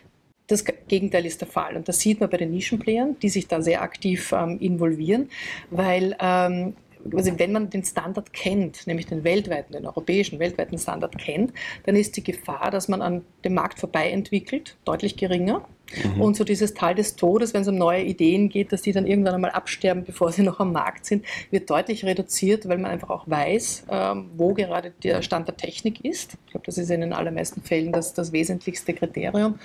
das 0.48 0.64
Gegenteil 0.88 1.26
ist 1.26 1.42
der 1.42 1.48
Fall. 1.48 1.76
Und 1.76 1.90
das 1.90 2.00
sieht 2.00 2.22
man 2.22 2.30
bei 2.30 2.38
den 2.38 2.52
Nischenplayern, 2.52 3.18
die 3.22 3.30
sich 3.30 3.48
da 3.48 3.62
sehr 3.62 3.82
aktiv 3.82 4.32
ähm, 4.32 4.58
involvieren, 4.60 5.30
weil 5.70 6.16
ähm, 6.20 6.76
also 7.14 7.38
wenn 7.38 7.52
man 7.52 7.70
den 7.70 7.84
Standard 7.84 8.34
kennt, 8.34 8.88
nämlich 8.88 9.06
den 9.06 9.24
weltweiten, 9.24 9.74
den 9.74 9.86
europäischen 9.86 10.40
weltweiten 10.40 10.78
Standard 10.78 11.18
kennt, 11.18 11.54
dann 11.86 11.96
ist 11.96 12.18
die 12.18 12.24
Gefahr, 12.24 12.72
dass 12.72 12.88
man 12.88 13.02
an 13.02 13.24
dem 13.46 13.54
Markt 13.54 13.80
vorbei 13.80 14.10
entwickelt, 14.10 14.78
deutlich 14.86 15.16
geringer. 15.16 15.68
Mhm. 16.04 16.22
Und 16.22 16.36
so 16.36 16.44
dieses 16.44 16.74
Tal 16.74 16.96
des 16.96 17.16
Todes, 17.16 17.54
wenn 17.54 17.62
es 17.62 17.68
um 17.68 17.76
neue 17.76 18.04
Ideen 18.04 18.50
geht, 18.50 18.72
dass 18.72 18.82
die 18.82 18.92
dann 18.92 19.08
irgendwann 19.08 19.36
einmal 19.36 19.52
absterben, 19.52 20.04
bevor 20.04 20.32
sie 20.32 20.42
noch 20.44 20.60
am 20.60 20.72
Markt 20.72 21.06
sind, 21.06 21.26
wird 21.52 21.70
deutlich 21.70 22.06
reduziert, 22.06 22.68
weil 22.68 22.78
man 22.78 22.92
einfach 22.92 23.10
auch 23.10 23.28
weiß, 23.28 23.86
ähm, 23.90 24.30
wo 24.36 24.54
gerade 24.54 24.92
der 25.04 25.22
Stand 25.22 25.48
der 25.48 25.58
Technik 25.58 26.04
ist. 26.04 26.38
Ich 26.46 26.52
glaube, 26.52 26.66
das 26.66 26.78
ist 26.78 26.90
in 26.90 27.02
den 27.02 27.14
allermeisten 27.14 27.62
Fällen 27.62 27.92
das, 27.92 28.14
das 28.14 28.32
wesentlichste 28.32 28.94
Kriterium. 28.94 29.60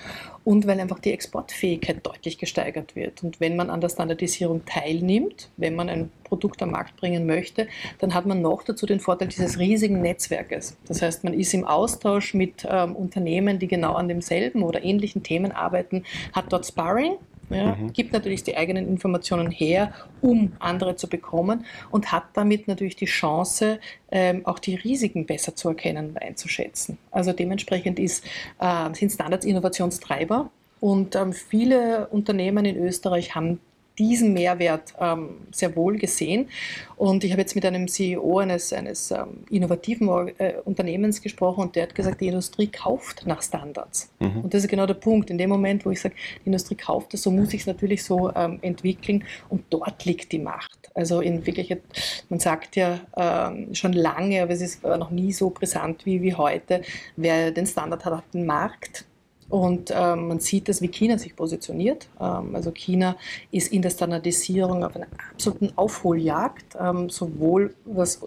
Und 0.45 0.67
weil 0.67 0.81
einfach 0.81 0.99
die 0.99 1.13
Exportfähigkeit 1.13 2.05
deutlich 2.07 2.39
gesteigert 2.39 2.97
wird. 2.97 3.23
Und 3.23 3.41
wenn 3.41 3.57
man 3.57 3.71
an 3.71 3.81
der 3.81 3.89
Standardisierung 3.89 4.65
teilnimmt, 4.65 5.51
wenn 5.57 5.75
man 5.75 5.89
ein 5.89 6.11
Produkt 6.33 6.63
am 6.63 6.71
Markt 6.71 6.97
bringen 6.97 7.27
möchte, 7.27 7.69
dann 7.99 8.15
hat 8.15 8.25
man 8.25 8.41
noch 8.41 8.63
dazu 8.63 8.87
den 8.87 9.01
Vorteil 9.01 9.29
dieses 9.29 9.59
riesigen 9.59 10.01
Netzwerkes. 10.01 10.79
Das 10.89 11.03
heißt, 11.03 11.25
man 11.25 11.35
ist 11.35 11.53
im 11.53 11.67
Austausch 11.67 12.33
mit 12.33 12.67
ähm, 12.67 12.97
Unternehmen, 12.97 13.59
die 13.59 13.69
genau 13.69 13.93
an 13.93 14.09
demselben 14.09 14.63
oder 14.63 14.83
ähnlichen 14.83 15.23
Themen 15.23 15.53
arbeiten, 15.53 16.05
hat 16.33 16.51
dort 16.51 16.65
Sparring, 16.65 17.17
ja, 17.51 17.75
mhm. 17.75 17.93
gibt 17.93 18.15
natürlich 18.15 18.45
die 18.45 18.57
eigenen 18.57 18.89
Informationen 18.89 19.51
her, 19.51 19.93
um 20.23 20.53
andere 20.59 20.97
zu 20.97 21.07
bekommen 21.07 21.67
und 21.91 22.13
hat 22.13 22.25
damit 22.33 22.67
natürlich 22.67 22.97
die 22.97 23.05
Chance, 23.05 23.79
ähm, 24.11 24.47
auch 24.47 24.59
die 24.59 24.77
Risiken 24.77 25.27
besser 25.27 25.55
zu 25.55 25.69
erkennen 25.69 26.09
und 26.09 26.23
einzuschätzen. 26.23 26.97
Also 27.11 27.35
dementsprechend 27.35 27.99
ist, 27.99 28.25
äh, 28.59 28.95
sind 28.95 29.13
Standards 29.13 29.45
Innovationstreiber 29.45 30.51
und 30.81 31.15
ähm, 31.15 31.35
viele 31.35 32.07
Unternehmen 32.07 32.65
in 32.65 32.79
Österreich 32.79 33.35
haben 33.35 33.61
diesen 33.99 34.33
Mehrwert 34.33 34.95
ähm, 35.01 35.47
sehr 35.51 35.75
wohl 35.77 35.99
gesehen. 35.99 36.49
Und 36.97 37.25
ich 37.25 37.33
habe 37.33 37.43
jetzt 37.43 37.55
mit 37.55 37.65
einem 37.67 37.89
CEO 37.89 38.39
eines, 38.39 38.73
eines 38.73 39.11
ähm, 39.11 39.45
innovativen 39.51 40.09
äh, 40.39 40.55
Unternehmens 40.65 41.21
gesprochen 41.21 41.63
und 41.63 41.77
der 41.77 41.85
hat 41.85 41.95
gesagt, 41.95 42.21
die 42.21 42.29
Industrie 42.29 42.69
kauft 42.69 43.27
nach 43.27 43.43
Standards. 43.43 44.11
Mhm. 44.21 44.43
Und 44.43 44.55
das 44.55 44.65
ist 44.65 44.71
genau 44.71 44.87
der 44.87 44.95
Punkt. 44.95 45.31
In 45.31 45.39
dem 45.39 45.51
Moment, 45.51 45.85
wo 45.85 45.91
ich 45.91 46.01
sage, 46.01 46.15
die 46.45 46.47
Industrie 46.47 46.77
kauft 46.77 47.15
es, 47.15 47.23
so 47.23 47.31
muss 47.31 47.53
ich 47.53 47.63
es 47.63 47.67
natürlich 47.67 48.05
so 48.05 48.33
ähm, 48.35 48.59
entwickeln 48.63 49.25
und 49.49 49.65
dort 49.71 50.05
liegt 50.05 50.33
die 50.33 50.39
Macht. 50.39 50.91
Also 50.95 51.21
in 51.21 51.45
Wirklichkeit, 51.47 51.83
man 52.29 52.39
sagt 52.39 52.77
ja 52.77 53.01
ähm, 53.17 53.75
schon 53.75 53.93
lange, 53.93 54.43
aber 54.43 54.53
es 54.53 54.61
ist 54.61 54.83
noch 54.83 55.11
nie 55.11 55.33
so 55.33 55.51
brisant 55.51 56.05
wie, 56.07 56.23
wie 56.23 56.35
heute, 56.35 56.83
wer 57.17 57.51
den 57.51 57.67
Standard 57.67 58.05
hat, 58.05 58.15
hat 58.15 58.35
den 58.35 58.47
Markt. 58.47 59.07
Und 59.53 59.93
ähm, 59.95 60.29
man 60.29 60.41
sieht 60.41 60.71
das, 60.71 60.81
wie 60.81 60.89
China 60.89 61.19
sich 61.19 61.37
positioniert. 61.37 62.09
Ähm, 62.19 62.57
also 62.57 62.71
China 62.71 63.19
ist 63.51 63.71
in 63.71 63.83
der 63.83 63.91
Standardisierung 63.91 64.83
auf 64.83 64.97
einer 64.97 65.09
absoluten 65.31 65.77
Aufholjagd, 65.77 66.75
ähm, 66.81 67.11
sowohl 67.11 67.75
was 67.85 68.23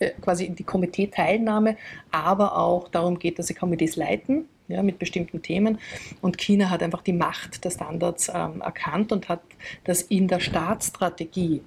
äh, 0.00 0.10
quasi 0.20 0.50
die 0.50 0.64
Komitee-Teilnahme, 0.64 1.78
aber 2.10 2.58
auch 2.58 2.88
darum 2.88 3.18
geht, 3.18 3.38
dass 3.38 3.46
sie 3.46 3.54
Komitees 3.54 3.96
leiten. 3.96 4.50
Ja, 4.68 4.82
mit 4.82 4.98
bestimmten 4.98 5.40
Themen. 5.40 5.78
Und 6.20 6.38
China 6.38 6.70
hat 6.70 6.82
einfach 6.82 7.02
die 7.02 7.12
Macht 7.12 7.64
der 7.64 7.70
Standards 7.70 8.28
ähm, 8.34 8.60
erkannt 8.60 9.12
und 9.12 9.28
hat 9.28 9.40
das 9.84 10.02
in 10.02 10.26
der 10.26 10.40
Staatsstrategie 10.40 11.62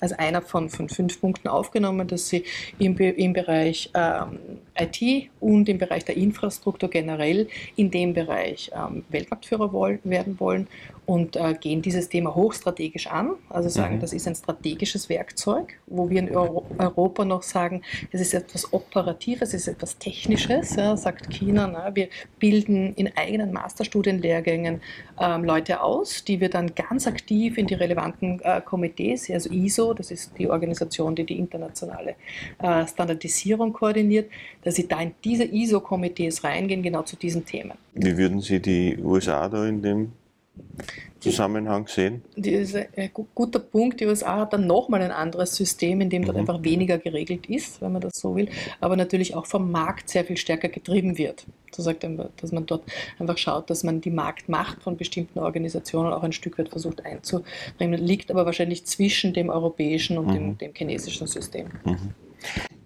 als 0.00 0.12
einer 0.12 0.42
von, 0.42 0.70
von 0.70 0.88
fünf 0.88 1.20
Punkten 1.20 1.48
aufgenommen, 1.48 2.08
dass 2.08 2.28
sie 2.28 2.44
im, 2.78 2.96
im 2.96 3.32
Bereich 3.32 3.90
ähm, 3.94 4.38
IT 4.78 5.30
und 5.40 5.68
im 5.68 5.78
Bereich 5.78 6.04
der 6.04 6.16
Infrastruktur 6.16 6.88
generell 6.88 7.48
in 7.76 7.90
dem 7.90 8.14
Bereich 8.14 8.70
ähm, 8.74 9.04
Weltmarktführer 9.10 9.72
wollen, 9.72 10.00
werden 10.04 10.40
wollen 10.40 10.68
und 11.10 11.34
äh, 11.34 11.54
gehen 11.60 11.82
dieses 11.82 12.08
Thema 12.08 12.36
hochstrategisch 12.36 13.08
an. 13.08 13.32
Also 13.48 13.68
sagen, 13.68 13.96
mhm. 13.96 14.00
das 14.00 14.12
ist 14.12 14.28
ein 14.28 14.36
strategisches 14.36 15.08
Werkzeug, 15.08 15.74
wo 15.88 16.08
wir 16.08 16.20
in 16.20 16.30
Euro 16.30 16.64
Europa 16.78 17.24
noch 17.24 17.42
sagen, 17.42 17.82
es 18.12 18.20
ist 18.20 18.32
etwas 18.32 18.72
Operatives, 18.72 19.48
es 19.48 19.66
ist 19.66 19.68
etwas 19.74 19.98
Technisches, 19.98 20.76
ja, 20.76 20.96
sagt 20.96 21.28
China. 21.30 21.66
Na, 21.66 21.96
wir 21.96 22.10
bilden 22.38 22.94
in 22.94 23.10
eigenen 23.16 23.52
Masterstudienlehrgängen 23.52 24.82
ähm, 25.20 25.42
Leute 25.42 25.82
aus, 25.82 26.22
die 26.22 26.40
wir 26.40 26.48
dann 26.48 26.76
ganz 26.76 27.08
aktiv 27.08 27.58
in 27.58 27.66
die 27.66 27.74
relevanten 27.74 28.40
äh, 28.44 28.60
Komitees, 28.60 29.28
also 29.30 29.50
ISO, 29.50 29.94
das 29.94 30.12
ist 30.12 30.38
die 30.38 30.48
Organisation, 30.48 31.16
die 31.16 31.24
die 31.24 31.40
internationale 31.40 32.14
äh, 32.62 32.86
Standardisierung 32.86 33.72
koordiniert, 33.72 34.30
dass 34.62 34.76
sie 34.76 34.86
da 34.86 35.00
in 35.00 35.10
diese 35.24 35.42
ISO-Komitees 35.42 36.44
reingehen, 36.44 36.84
genau 36.84 37.02
zu 37.02 37.16
diesen 37.16 37.44
Themen. 37.44 37.72
Wie 37.94 38.16
würden 38.16 38.40
Sie 38.40 38.60
die 38.60 38.96
USA 39.02 39.48
da 39.48 39.66
in 39.66 39.82
dem 39.82 40.12
Zusammenhang 41.20 41.86
sehen? 41.86 42.22
Das 42.36 42.46
ist 42.46 42.76
ein 42.96 43.10
guter 43.34 43.58
Punkt. 43.58 44.00
Die 44.00 44.06
USA 44.06 44.38
hat 44.38 44.52
dann 44.52 44.66
nochmal 44.66 45.02
ein 45.02 45.10
anderes 45.10 45.54
System, 45.54 46.00
in 46.00 46.10
dem 46.10 46.24
dort 46.24 46.36
mhm. 46.36 46.40
einfach 46.40 46.62
weniger 46.64 46.98
geregelt 46.98 47.46
ist, 47.46 47.80
wenn 47.82 47.92
man 47.92 48.00
das 48.00 48.14
so 48.14 48.34
will, 48.34 48.48
aber 48.80 48.96
natürlich 48.96 49.34
auch 49.34 49.46
vom 49.46 49.70
Markt 49.70 50.08
sehr 50.08 50.24
viel 50.24 50.36
stärker 50.36 50.68
getrieben 50.68 51.18
wird. 51.18 51.46
So 51.72 51.82
sagt 51.82 52.04
er, 52.04 52.30
dass 52.40 52.52
man 52.52 52.66
dort 52.66 52.84
einfach 53.18 53.38
schaut, 53.38 53.70
dass 53.70 53.84
man 53.84 54.00
die 54.00 54.10
Marktmacht 54.10 54.82
von 54.82 54.96
bestimmten 54.96 55.38
Organisationen 55.38 56.12
auch 56.12 56.22
ein 56.22 56.32
Stück 56.32 56.58
weit 56.58 56.70
versucht 56.70 57.04
einzubringen, 57.04 58.00
liegt 58.00 58.30
aber 58.30 58.46
wahrscheinlich 58.46 58.86
zwischen 58.86 59.34
dem 59.34 59.50
europäischen 59.50 60.18
und 60.18 60.28
mhm. 60.28 60.32
dem, 60.32 60.58
dem, 60.58 60.74
chinesischen 60.74 61.26
System. 61.26 61.68
Mhm. 61.84 62.14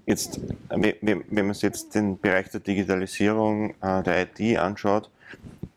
Jetzt, 0.07 0.39
wenn 0.69 1.25
man 1.31 1.55
sich 1.55 1.63
jetzt 1.63 1.95
den 1.95 2.19
Bereich 2.19 2.51
der 2.51 2.61
Digitalisierung 2.61 3.71
äh, 3.81 4.03
der 4.03 4.29
IT 4.29 4.59
anschaut, 4.59 5.09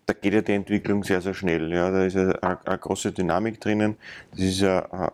da 0.08 0.14
geht 0.14 0.34
ja 0.34 0.42
die 0.42 0.54
Entwicklung 0.54 1.04
sehr, 1.04 1.22
sehr 1.22 1.34
schnell. 1.34 1.72
Ja. 1.72 1.92
Da 1.92 2.06
ist 2.06 2.16
ja 2.16 2.32
eine, 2.32 2.66
eine 2.66 2.78
große 2.78 3.12
Dynamik 3.12 3.60
drinnen. 3.60 3.98
Das 4.32 4.40
ist 4.40 4.62
ja, 4.62 4.90
eine, 4.90 5.12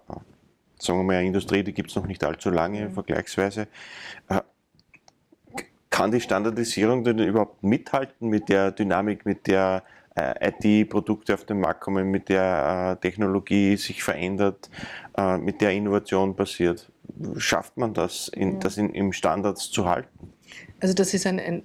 sagen 0.80 1.00
wir 1.00 1.04
mal, 1.04 1.16
eine 1.18 1.28
Industrie, 1.28 1.64
die 1.64 1.74
gibt 1.74 1.90
es 1.90 1.96
noch 1.96 2.06
nicht 2.06 2.24
allzu 2.24 2.52
lange 2.52 2.88
mhm. 2.88 2.94
vergleichsweise. 2.94 3.68
Äh, 4.30 4.42
kann 5.90 6.12
die 6.12 6.22
Standardisierung 6.22 7.04
denn 7.04 7.20
überhaupt 7.20 7.64
mithalten 7.64 8.30
mit 8.30 8.50
der 8.50 8.72
Dynamik, 8.72 9.26
mit 9.26 9.48
der 9.48 9.84
äh, 10.16 10.52
IT-Produkte 10.52 11.34
auf 11.34 11.46
den 11.46 11.60
Markt 11.60 11.82
kommen, 11.82 12.12
mit 12.12 12.30
der 12.30 12.98
äh, 12.98 13.02
Technologie 13.02 13.76
sich 13.78 14.04
verändert, 14.04 14.70
mit 15.40 15.62
der 15.62 15.72
Innovation 15.72 16.36
passiert? 16.36 16.92
Schafft 17.38 17.78
man 17.78 17.94
das, 17.94 18.28
in, 18.30 18.60
das 18.60 18.78
in, 18.78 18.90
im 18.90 19.14
Standards 19.14 19.70
zu 19.70 19.86
halten? 19.86 20.34
Also 20.80 20.96
das 20.96 21.14
ist 21.14 21.28
ein, 21.28 21.40
ein 21.40 21.64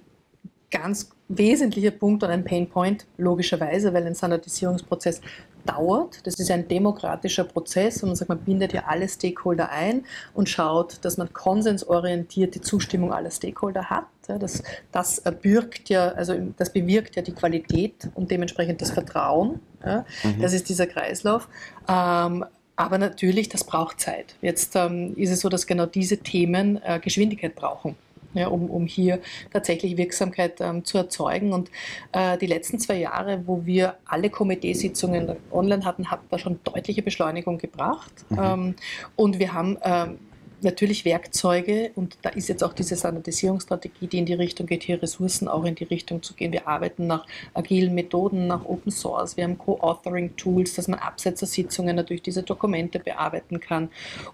ganz 0.69 1.09
wesentlicher 1.29 1.91
Punkt 1.91 2.23
und 2.23 2.29
ein 2.31 2.43
Painpoint, 2.43 3.05
logischerweise, 3.17 3.93
weil 3.93 4.05
ein 4.05 4.15
Standardisierungsprozess 4.15 5.21
dauert. 5.65 6.25
Das 6.25 6.39
ist 6.39 6.49
ein 6.49 6.67
demokratischer 6.67 7.43
Prozess 7.43 8.01
und 8.01 8.09
man 8.09 8.15
sagt, 8.15 8.29
man 8.29 8.39
bindet 8.39 8.73
ja 8.73 8.85
alle 8.87 9.07
Stakeholder 9.07 9.69
ein 9.69 10.05
und 10.33 10.49
schaut, 10.49 11.03
dass 11.05 11.17
man 11.17 11.31
konsensorientiert 11.31 12.55
die 12.55 12.61
Zustimmung 12.61 13.13
aller 13.13 13.31
Stakeholder 13.31 13.89
hat. 13.89 14.05
Das, 14.27 14.63
das 14.91 15.21
birgt 15.41 15.89
ja, 15.89 16.09
also 16.09 16.35
das 16.57 16.71
bewirkt 16.71 17.15
ja 17.15 17.21
die 17.21 17.31
Qualität 17.31 18.09
und 18.13 18.29
dementsprechend 18.29 18.81
das 18.81 18.91
Vertrauen. 18.91 19.59
Mhm. 19.83 20.41
Das 20.41 20.53
ist 20.53 20.69
dieser 20.69 20.87
Kreislauf. 20.87 21.47
Ähm, 21.87 22.45
aber 22.75 22.97
natürlich, 22.97 23.49
das 23.49 23.63
braucht 23.63 23.99
Zeit. 23.99 24.35
Jetzt 24.41 24.75
ähm, 24.75 25.13
ist 25.17 25.31
es 25.31 25.41
so, 25.41 25.49
dass 25.49 25.67
genau 25.67 25.85
diese 25.85 26.17
Themen 26.17 26.79
äh, 26.83 26.99
Geschwindigkeit 26.99 27.55
brauchen 27.55 27.97
ja, 28.33 28.47
um, 28.47 28.69
um 28.69 28.85
hier 28.85 29.19
tatsächlich 29.51 29.97
Wirksamkeit 29.97 30.61
ähm, 30.61 30.85
zu 30.85 30.97
erzeugen. 30.97 31.53
Und 31.53 31.71
äh, 32.11 32.37
die 32.37 32.47
letzten 32.47 32.79
zwei 32.79 32.97
Jahre, 32.97 33.43
wo 33.45 33.65
wir 33.65 33.95
alle 34.05 34.29
Komiteesitzungen 34.29 35.35
online 35.51 35.85
hatten, 35.85 36.11
hat 36.11 36.19
da 36.29 36.37
schon 36.37 36.59
deutliche 36.63 37.01
Beschleunigung 37.01 37.57
gebracht. 37.57 38.13
Mhm. 38.29 38.39
Ähm, 38.41 38.75
und 39.15 39.39
wir 39.39 39.53
haben 39.53 39.77
ähm, 39.83 40.19
natürlich 40.61 41.05
Werkzeuge 41.05 41.91
und 41.95 42.17
da 42.21 42.29
ist 42.29 42.49
jetzt 42.49 42.63
auch 42.63 42.73
diese 42.73 42.95
Standardisierungsstrategie, 42.95 44.07
die 44.07 44.17
in 44.19 44.25
die 44.25 44.33
Richtung 44.33 44.67
geht, 44.67 44.83
hier 44.83 45.01
Ressourcen 45.01 45.47
auch 45.47 45.63
in 45.65 45.75
die 45.75 45.83
Richtung 45.83 46.21
zu 46.23 46.33
gehen. 46.33 46.51
Wir 46.51 46.67
arbeiten 46.67 47.07
nach 47.07 47.25
agilen 47.53 47.93
Methoden, 47.95 48.47
nach 48.47 48.65
Open 48.65 48.91
Source, 48.91 49.37
wir 49.37 49.43
haben 49.43 49.57
Co-Authoring-Tools, 49.57 50.75
dass 50.75 50.87
man 50.87 50.99
Absetzersitzungen 50.99 51.95
natürlich 51.95 52.21
diese 52.21 52.43
Dokumente 52.43 52.99
bearbeiten 52.99 53.59
kann 53.59 53.89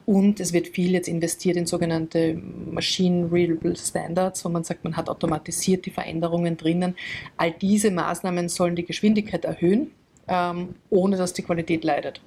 und 0.05 0.39
es 0.39 0.53
wird 0.53 0.67
viel 0.69 0.91
jetzt 0.91 1.07
investiert 1.07 1.57
in 1.57 1.65
sogenannte 1.65 2.35
Machine 2.71 3.31
Readable 3.31 3.75
Standards, 3.75 4.43
wo 4.45 4.49
man 4.49 4.63
sagt, 4.63 4.83
man 4.83 4.95
hat 4.97 5.09
automatisiert 5.09 5.85
die 5.85 5.91
Veränderungen 5.91 6.57
drinnen. 6.57 6.95
All 7.37 7.51
diese 7.51 7.91
Maßnahmen 7.91 8.49
sollen 8.49 8.75
die 8.75 8.85
Geschwindigkeit 8.85 9.45
erhöhen, 9.45 9.91
ähm, 10.27 10.75
ohne 10.89 11.17
dass 11.17 11.33
die 11.33 11.43
Qualität 11.43 11.83
leidet. 11.83 12.21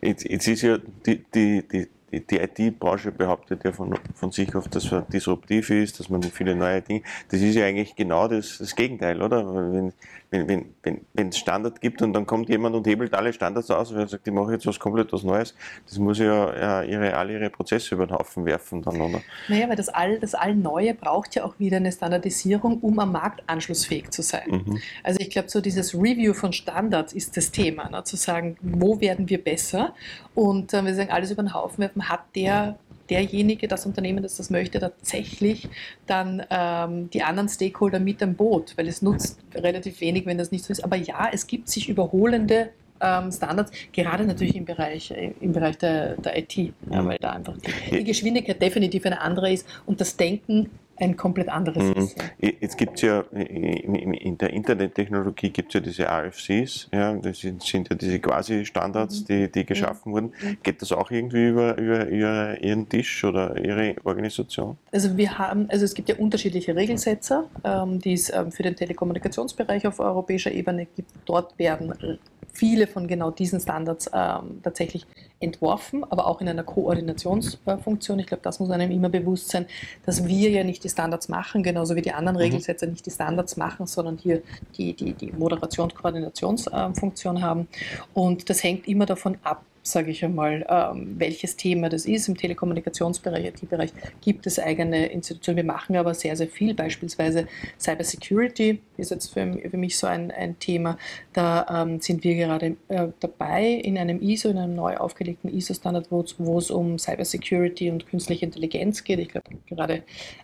Jetzt 0.00 0.24
ist 0.24 0.62
ja 0.62 0.78
die, 0.78 1.24
die, 1.34 1.64
die 1.66 1.88
die, 2.12 2.26
die 2.26 2.38
IT-Branche 2.38 3.12
behauptet 3.12 3.64
ja 3.64 3.72
von, 3.72 3.94
von 4.14 4.32
sich 4.32 4.54
oft, 4.54 4.74
dass 4.74 4.90
man 4.90 5.06
disruptiv 5.08 5.70
ist, 5.70 6.00
dass 6.00 6.08
man 6.08 6.22
viele 6.22 6.54
neue 6.54 6.82
Dinge. 6.82 7.02
Das 7.30 7.40
ist 7.40 7.54
ja 7.54 7.66
eigentlich 7.66 7.96
genau 7.96 8.28
das, 8.28 8.58
das 8.58 8.74
Gegenteil, 8.74 9.22
oder? 9.22 9.46
Wenn, 9.72 9.92
wenn, 10.30 10.48
wenn, 10.48 10.74
wenn, 10.82 11.00
wenn 11.14 11.28
es 11.28 11.38
Standard 11.38 11.80
gibt 11.80 12.02
und 12.02 12.12
dann 12.12 12.26
kommt 12.26 12.48
jemand 12.48 12.74
und 12.74 12.86
hebelt 12.86 13.14
alle 13.14 13.32
Standards 13.32 13.70
aus 13.70 13.90
und 13.90 14.08
sagt, 14.08 14.26
ich 14.26 14.32
mache 14.32 14.52
jetzt 14.52 14.66
was 14.66 14.78
komplett 14.78 15.12
was 15.12 15.22
Neues, 15.22 15.54
das 15.86 15.98
muss 15.98 16.18
ja, 16.18 16.54
ja 16.54 16.82
ihre, 16.82 17.14
alle 17.16 17.34
ihre 17.34 17.50
Prozesse 17.50 17.94
über 17.94 18.06
den 18.06 18.16
Haufen 18.16 18.44
werfen 18.44 18.82
dann, 18.82 19.00
oder? 19.00 19.20
Naja, 19.48 19.68
weil 19.68 19.76
das 19.76 19.88
all, 19.88 20.18
das 20.18 20.34
all 20.34 20.54
Neue 20.54 20.94
braucht 20.94 21.34
ja 21.34 21.44
auch 21.44 21.58
wieder 21.58 21.78
eine 21.78 21.92
Standardisierung, 21.92 22.78
um 22.80 22.98
am 22.98 23.12
Markt 23.12 23.42
anschlussfähig 23.46 24.10
zu 24.10 24.22
sein. 24.22 24.62
Mhm. 24.66 24.78
Also 25.02 25.18
ich 25.20 25.30
glaube, 25.30 25.48
so 25.48 25.60
dieses 25.60 25.94
Review 25.94 26.34
von 26.34 26.52
Standards 26.52 27.12
ist 27.12 27.36
das 27.36 27.50
Thema, 27.50 27.88
ne? 27.88 28.04
zu 28.04 28.16
sagen, 28.16 28.56
wo 28.60 29.00
werden 29.00 29.28
wir 29.28 29.42
besser 29.42 29.94
und 30.34 30.74
äh, 30.74 30.84
wir 30.84 30.94
sagen, 30.94 31.10
alles 31.10 31.30
über 31.30 31.42
den 31.42 31.54
Haufen 31.54 31.78
werfen, 31.78 32.08
hat 32.08 32.20
der 32.34 32.78
derjenige, 33.10 33.68
das 33.68 33.86
Unternehmen, 33.86 34.22
das 34.22 34.36
das 34.36 34.50
möchte, 34.50 34.78
tatsächlich 34.80 35.68
dann 36.06 36.42
ähm, 36.50 37.10
die 37.10 37.22
anderen 37.22 37.48
Stakeholder 37.48 38.00
mit 38.00 38.22
am 38.22 38.34
Boot, 38.34 38.76
weil 38.76 38.88
es 38.88 39.02
nutzt 39.02 39.38
relativ 39.54 40.00
wenig, 40.00 40.26
wenn 40.26 40.38
das 40.38 40.50
nicht 40.50 40.64
so 40.64 40.72
ist. 40.72 40.84
Aber 40.84 40.96
ja, 40.96 41.28
es 41.32 41.46
gibt 41.46 41.68
sich 41.68 41.88
überholende 41.88 42.70
ähm, 43.00 43.30
Standards, 43.30 43.70
gerade 43.92 44.24
natürlich 44.24 44.56
im 44.56 44.64
Bereich, 44.64 45.10
äh, 45.10 45.32
im 45.40 45.52
Bereich 45.52 45.78
der, 45.78 46.16
der 46.16 46.38
IT, 46.38 46.56
ja, 46.56 46.72
weil 47.04 47.18
da 47.18 47.30
einfach 47.30 47.54
die, 47.58 47.98
die 47.98 48.04
Geschwindigkeit 48.04 48.60
definitiv 48.60 49.06
eine 49.06 49.20
andere 49.20 49.52
ist. 49.52 49.66
Und 49.86 50.00
das 50.00 50.16
Denken 50.16 50.70
ein 51.00 51.16
komplett 51.16 51.48
anderes 51.48 51.84
mhm. 51.84 52.02
ist. 52.02 52.18
Ja. 52.40 52.50
Jetzt 52.60 52.76
gibt 52.76 52.96
es 52.96 53.02
ja 53.02 53.20
in 53.32 54.38
der 54.38 54.50
Internettechnologie 54.50 55.50
gibt 55.50 55.68
es 55.68 55.74
ja 55.74 55.80
diese 55.80 56.04
RFCs, 56.04 56.88
ja, 56.92 57.14
das 57.14 57.40
sind, 57.40 57.62
sind 57.62 57.88
ja 57.88 57.96
diese 57.96 58.18
quasi 58.18 58.64
Standards, 58.64 59.20
mhm. 59.20 59.24
die, 59.26 59.52
die 59.52 59.64
geschaffen 59.64 60.10
mhm. 60.10 60.14
wurden. 60.14 60.32
Geht 60.62 60.82
das 60.82 60.92
auch 60.92 61.10
irgendwie 61.10 61.48
über, 61.48 61.76
über, 61.78 62.06
über, 62.06 62.60
Ihren 62.60 62.88
Tisch 62.88 63.24
oder 63.24 63.56
Ihre 63.62 63.96
Organisation? 64.04 64.76
Also 64.92 65.16
wir 65.16 65.38
haben, 65.38 65.68
also 65.70 65.84
es 65.84 65.94
gibt 65.94 66.08
ja 66.08 66.16
unterschiedliche 66.16 66.74
Regelsetzer, 66.74 67.44
ähm, 67.64 67.98
die 68.00 68.14
es 68.14 68.30
ähm, 68.30 68.52
für 68.52 68.62
den 68.62 68.76
Telekommunikationsbereich 68.76 69.86
auf 69.86 70.00
europäischer 70.00 70.52
Ebene 70.52 70.86
gibt. 70.86 71.10
Dort 71.24 71.58
werden 71.58 72.18
viele 72.52 72.86
von 72.86 73.06
genau 73.06 73.30
diesen 73.30 73.60
Standards 73.60 74.10
ähm, 74.12 74.60
tatsächlich 74.62 75.06
entworfen, 75.40 76.04
aber 76.04 76.26
auch 76.26 76.40
in 76.40 76.48
einer 76.48 76.64
Koordinationsfunktion. 76.64 78.18
Ich 78.18 78.26
glaube, 78.26 78.42
das 78.42 78.58
muss 78.58 78.70
einem 78.70 78.90
immer 78.90 79.08
bewusst 79.08 79.50
sein, 79.50 79.66
dass 80.04 80.26
wir 80.26 80.50
ja 80.50 80.64
nicht 80.64 80.82
die 80.84 80.88
Standards 80.88 81.28
machen, 81.28 81.62
genauso 81.62 81.94
wie 81.96 82.02
die 82.02 82.12
anderen 82.12 82.36
mhm. 82.36 82.42
Regelsetzer 82.42 82.86
nicht 82.86 83.06
die 83.06 83.10
Standards 83.10 83.56
machen, 83.56 83.86
sondern 83.86 84.18
hier 84.18 84.42
die, 84.76 84.94
die, 84.94 85.12
die 85.12 85.32
Moderations- 85.32 85.94
Koordinationsfunktion 85.94 87.42
haben. 87.42 87.68
Und 88.14 88.50
das 88.50 88.62
hängt 88.62 88.88
immer 88.88 89.06
davon 89.06 89.38
ab, 89.42 89.64
sage 89.90 90.10
ich 90.10 90.24
einmal, 90.24 90.66
ähm, 90.68 91.14
welches 91.18 91.56
Thema 91.56 91.88
das 91.88 92.06
ist. 92.06 92.28
Im 92.28 92.36
Telekommunikationsbereich, 92.36 93.46
IT-Bereich 93.46 93.92
gibt 94.20 94.46
es 94.46 94.58
eigene 94.58 95.06
Institutionen. 95.06 95.56
Wir 95.56 95.64
machen 95.64 95.96
aber 95.96 96.14
sehr, 96.14 96.36
sehr 96.36 96.48
viel. 96.48 96.74
Beispielsweise 96.74 97.46
Cybersecurity 97.80 98.80
ist 98.96 99.10
jetzt 99.10 99.32
für, 99.32 99.58
für 99.70 99.76
mich 99.76 99.96
so 99.96 100.06
ein, 100.06 100.30
ein 100.30 100.58
Thema. 100.58 100.98
Da 101.32 101.82
ähm, 101.82 102.00
sind 102.00 102.24
wir 102.24 102.34
gerade 102.34 102.76
äh, 102.88 103.08
dabei 103.20 103.64
in 103.70 103.98
einem 103.98 104.20
ISO, 104.20 104.48
in 104.48 104.58
einem 104.58 104.74
neu 104.74 104.96
aufgelegten 104.96 105.52
ISO-Standard, 105.52 106.10
wo 106.10 106.58
es 106.58 106.70
um 106.70 106.98
Cybersecurity 106.98 107.90
und 107.90 108.06
künstliche 108.06 108.44
Intelligenz 108.44 109.04
geht. 109.04 109.18
Ich 109.18 109.28
glaube, 109.28 109.50
gerade 109.68 110.02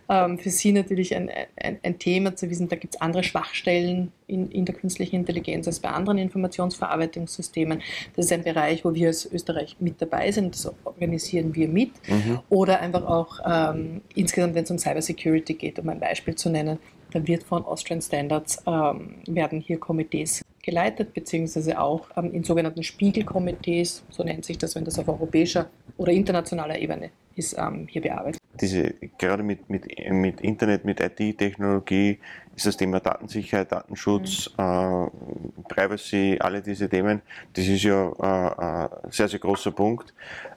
ähm, 0.09 0.37
für 0.37 0.49
Sie 0.49 0.71
natürlich 0.71 1.15
ein, 1.15 1.29
ein, 1.55 1.79
ein 1.83 1.99
Thema 1.99 2.35
zu 2.35 2.49
wissen, 2.49 2.67
da 2.67 2.75
gibt 2.75 2.95
es 2.95 3.01
andere 3.01 3.23
Schwachstellen 3.23 4.11
in, 4.27 4.49
in 4.51 4.65
der 4.65 4.75
künstlichen 4.75 5.17
Intelligenz 5.17 5.67
als 5.67 5.79
bei 5.79 5.89
anderen 5.89 6.17
Informationsverarbeitungssystemen. 6.17 7.81
Das 8.15 8.25
ist 8.25 8.31
ein 8.31 8.43
Bereich, 8.43 8.85
wo 8.85 8.93
wir 8.93 9.07
als 9.07 9.25
Österreich 9.35 9.75
mit 9.79 10.01
dabei 10.01 10.31
sind, 10.31 10.55
das 10.55 10.71
organisieren 10.83 11.53
wir 11.53 11.67
mit. 11.67 11.91
Mhm. 12.07 12.39
Oder 12.49 12.79
einfach 12.79 13.05
auch 13.05 13.39
ähm, 13.45 14.01
insgesamt, 14.15 14.55
wenn 14.55 14.63
es 14.63 14.71
um 14.71 14.79
Cybersecurity 14.79 15.53
geht, 15.53 15.77
um 15.79 15.89
ein 15.89 15.99
Beispiel 15.99 16.35
zu 16.35 16.49
nennen, 16.49 16.79
dann 17.11 17.27
wird 17.27 17.43
von 17.43 17.65
Austrian 17.65 18.01
Standards, 18.01 18.63
ähm, 18.65 19.15
werden 19.27 19.59
hier 19.59 19.79
Komitees 19.79 20.41
geleitet, 20.65 21.13
beziehungsweise 21.13 21.79
auch 21.79 22.09
ähm, 22.17 22.33
in 22.33 22.43
sogenannten 22.43 22.83
Spiegelkomitees, 22.83 24.03
so 24.09 24.23
nennt 24.23 24.43
sich 24.43 24.57
das, 24.57 24.75
wenn 24.75 24.83
das 24.83 24.99
auf 24.99 25.07
europäischer 25.07 25.69
oder 25.97 26.11
internationaler 26.11 26.77
Ebene 26.79 27.11
ist, 27.35 27.55
ähm, 27.57 27.87
hier 27.89 28.01
bearbeitet. 28.01 28.41
Diese, 28.59 28.93
gerade 29.17 29.43
mit, 29.43 29.69
mit, 29.69 29.85
mit 30.09 30.41
Internet, 30.41 30.85
mit 30.85 30.99
IT-Technologie 30.99 32.19
ist 32.55 32.65
das 32.65 32.77
Thema 32.77 32.99
Datensicherheit, 32.99 33.71
Datenschutz, 33.71 34.49
mhm. 34.57 34.63
äh, 34.63 35.63
Privacy, 35.67 36.37
alle 36.39 36.61
diese 36.61 36.89
Themen, 36.89 37.21
das 37.53 37.67
ist 37.67 37.83
ja 37.83 38.09
äh, 38.09 39.05
ein 39.05 39.11
sehr, 39.11 39.27
sehr 39.27 39.39
großer 39.39 39.71
Punkt. 39.71 40.13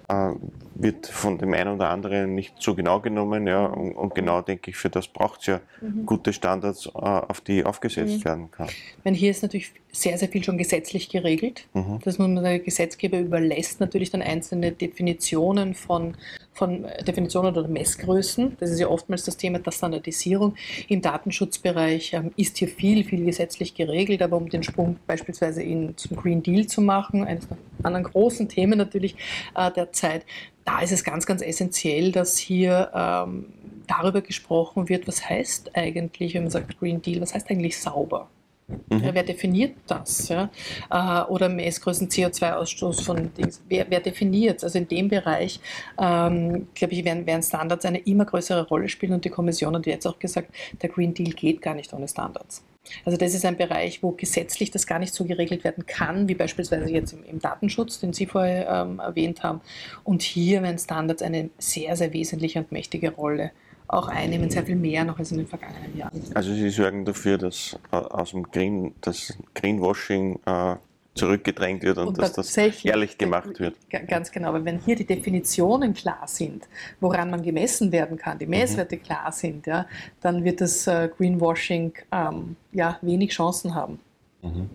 Äh, 0.09 0.33
wird 0.75 1.07
von 1.09 1.39
dem 1.39 1.53
einen 1.55 1.75
oder 1.75 1.91
anderen 1.91 2.35
nicht 2.35 2.55
so 2.61 2.75
genau 2.75 3.01
genommen. 3.01 3.47
Ja, 3.47 3.67
und, 3.67 3.93
und 3.93 4.15
genau 4.15 4.43
denke 4.43 4.71
ich, 4.71 4.77
für 4.77 4.89
das 4.89 5.09
braucht 5.09 5.41
es 5.41 5.47
ja 5.47 5.61
mhm. 5.81 6.07
gute 6.07 6.33
Standards, 6.33 6.87
äh, 6.87 6.91
auf 6.91 7.41
die 7.41 7.65
aufgesetzt 7.65 8.21
mhm. 8.21 8.25
werden 8.25 8.51
kann. 8.51 8.69
Wenn 9.03 9.15
hier 9.15 9.31
ist 9.31 9.43
natürlich 9.43 9.73
sehr, 9.93 10.19
sehr 10.19 10.29
viel 10.29 10.45
schon 10.45 10.59
gesetzlich 10.59 11.09
geregelt. 11.09 11.67
Mhm. 11.75 11.99
Dass 12.05 12.19
man 12.19 12.37
der 12.37 12.59
Gesetzgeber 12.59 13.19
überlässt 13.19 13.81
natürlich 13.81 14.11
dann 14.11 14.23
einzelne 14.23 14.73
Definitionen 14.73 15.75
von, 15.75 16.17
von 16.53 16.87
Definitionen 17.07 17.57
oder 17.57 17.67
Messgrößen. 17.69 18.57
Das 18.61 18.71
ist 18.71 18.81
ja 18.81 18.89
oftmals 18.89 19.25
das 19.25 19.37
Thema 19.37 19.59
der 19.59 19.73
Standardisierung. 19.73 20.55
Im 20.89 21.01
Datenschutzbereich 21.01 22.13
ähm, 22.15 22.33
ist 22.37 22.59
hier 22.59 22.69
viel, 22.69 23.05
viel 23.05 23.25
gesetzlich 23.25 23.75
geregelt, 23.75 24.23
aber 24.23 24.37
um 24.37 24.49
den 24.49 24.63
Sprung 24.63 24.97
beispielsweise 25.07 25.63
in, 25.63 25.97
zum 25.97 26.17
Green 26.17 26.43
Deal 26.43 26.67
zu 26.67 26.81
machen, 26.81 27.25
eines 27.25 27.49
der 27.49 27.57
anderen 27.83 28.05
großen 28.05 28.49
Themen 28.49 28.79
natürlich 28.79 29.17
äh, 29.55 29.71
der 29.73 29.93
Zeit, 29.99 30.25
da 30.65 30.81
ist 30.81 30.93
es 30.93 31.05
ganz, 31.05 31.27
ganz 31.27 31.43
essentiell, 31.43 32.13
dass 32.13 32.37
hier 32.37 32.91
ähm, 32.95 33.47
darüber 33.87 34.21
gesprochen 34.21 34.89
wird, 34.89 35.09
was 35.09 35.29
heißt 35.29 35.77
eigentlich, 35.77 36.35
wenn 36.35 36.43
man 36.43 36.51
sagt 36.51 36.79
Green 36.79 37.01
Deal, 37.03 37.21
was 37.21 37.35
heißt 37.35 37.51
eigentlich 37.51 37.79
sauber? 37.79 38.29
Mhm. 38.69 38.99
Ja, 39.03 39.15
wer 39.15 39.23
definiert 39.23 39.77
das? 39.87 40.29
Ja? 40.29 40.51
Äh, 40.91 41.25
oder 41.31 41.49
Messgrößen 41.49 42.09
CO2-Ausstoß 42.09 43.03
von 43.03 43.33
Dings. 43.33 43.63
Wer, 43.67 43.87
wer 43.89 44.01
definiert 44.01 44.63
Also 44.63 44.79
in 44.79 44.87
dem 44.87 45.09
Bereich, 45.09 45.61
ähm, 45.99 46.69
glaube 46.75 46.93
ich, 46.93 47.05
werden, 47.05 47.27
werden, 47.27 47.43
Standards 47.43 47.87
eine 47.87 47.99
immer 48.01 48.27
größere 48.27 48.69
Rolle 48.69 48.89
spielen 48.89 49.15
und 49.15 49.25
die 49.25 49.31
Kommission 49.31 49.75
hat 49.75 49.87
jetzt 49.87 50.07
auch 50.07 50.19
gesagt, 50.19 50.55
der 50.83 50.91
Green 50.91 51.15
Deal 51.15 51.31
geht 51.31 51.63
gar 51.63 51.75
nicht 51.75 51.93
ohne 51.95 52.09
Standards. 52.09 52.63
Also 53.05 53.19
das 53.19 53.35
ist 53.35 53.45
ein 53.45 53.57
Bereich, 53.57 54.03
wo 54.03 54.13
gesetzlich 54.13 54.71
das 54.71 54.87
gar 54.87 54.99
nicht 54.99 55.15
so 55.15 55.25
geregelt 55.25 55.65
werden 55.65 55.87
kann, 55.87 56.29
wie 56.29 56.35
beispielsweise 56.35 56.91
jetzt 56.91 57.13
im, 57.13 57.25
im 57.25 57.39
Datenschutz, 57.41 58.01
den 58.01 58.13
Sie 58.13 58.27
vorher 58.27 58.69
ähm, 58.69 58.99
erwähnt 58.99 59.43
haben. 59.43 59.61
Und 60.05 60.23
hier 60.23 60.63
werden 60.63 60.79
Standards 60.79 61.23
eine 61.23 61.51
sehr, 61.59 61.97
sehr 61.97 62.13
wesentliche 62.13 62.59
und 62.61 62.73
mächtige 62.73 63.13
Rolle 63.13 63.53
auch 63.89 64.09
einnehmen, 64.09 64.51
sehr 64.51 64.65
viel 64.65 64.77
mehr 64.77 65.05
noch 65.05 65.19
als 65.19 65.33
in 65.33 65.39
den 65.39 65.47
vergangenen 65.47 65.97
Jahren. 65.97 66.21
Also 66.35 66.53
Sie 66.53 66.69
sorgen 66.69 67.05
dafür, 67.05 67.39
dass 67.39 67.79
äh, 67.91 67.97
aus 67.97 68.33
dem 68.33 68.43
Green, 68.45 68.95
das 69.01 69.37
Greenwashing 69.55 70.39
äh, 70.45 70.77
zurückgedrängt 71.19 71.83
wird 71.83 71.99
und, 71.99 72.09
und 72.09 72.19
dass 72.19 72.33
das 72.33 72.57
ehrlich 72.57 73.19
gemacht 73.19 73.59
wird. 73.59 73.77
Ganz 74.07 74.31
genau, 74.31 74.53
weil 74.53 74.65
wenn 74.65 74.79
hier 74.79 74.97
die 74.97 75.07
Definitionen 75.07 75.95
klar 75.95 76.27
sind, 76.27 76.69
woran 77.01 77.31
man 77.31 77.43
gemessen 77.43 77.93
werden 77.93 78.17
kann, 78.17 78.39
die 78.39 78.47
mhm. 78.47 78.51
Messwerte 78.51 78.97
mhm. 78.97 79.03
klar 79.03 79.33
sind, 79.33 79.67
ja, 79.67 79.87
dann 80.21 80.45
wird 80.45 80.61
das 80.61 80.87
äh, 80.87 81.09
Greenwashing 81.17 81.93
ähm, 82.13 82.57
ja, 82.73 82.99
wenig 83.03 83.31
Chancen 83.31 83.75
haben. 83.75 83.99
Mhm. 84.43 84.71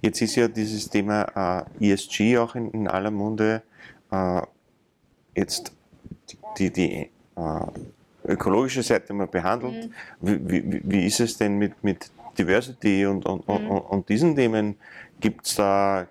Jetzt 0.00 0.22
ist 0.22 0.36
ja 0.36 0.48
dieses 0.48 0.88
Thema 0.88 1.66
äh, 1.80 1.92
ESG 1.92 2.38
auch 2.38 2.54
in, 2.54 2.70
in 2.70 2.88
aller 2.88 3.10
Munde. 3.10 3.62
Äh, 4.10 4.42
jetzt 5.36 5.72
die, 6.30 6.36
die, 6.58 6.72
die 6.72 7.10
äh, 7.36 8.30
ökologische 8.32 8.82
Seite 8.82 9.12
mal 9.12 9.26
behandelt. 9.26 9.90
Mhm. 10.20 10.48
Wie, 10.48 10.72
wie, 10.72 10.82
wie, 10.84 11.06
ist 11.06 11.20
es 11.20 11.36
denn 11.36 11.58
mit, 11.58 11.72
mit 11.82 12.10
Diversity 12.38 13.06
und, 13.06 13.26
und, 13.26 13.46
mhm. 13.48 13.70
und, 13.70 13.80
und 13.80 14.08
diesen 14.08 14.34
Themen? 14.34 14.76
Gibt 15.20 15.46
es 15.46 15.56
da 15.56 16.08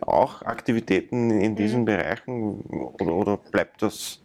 auch 0.00 0.42
Aktivitäten 0.42 1.30
in 1.30 1.56
diesen 1.56 1.80
mhm. 1.80 1.84
Bereichen 1.86 2.60
oder, 2.98 3.14
oder, 3.14 3.36
bleibt 3.36 3.82
das 3.82 4.20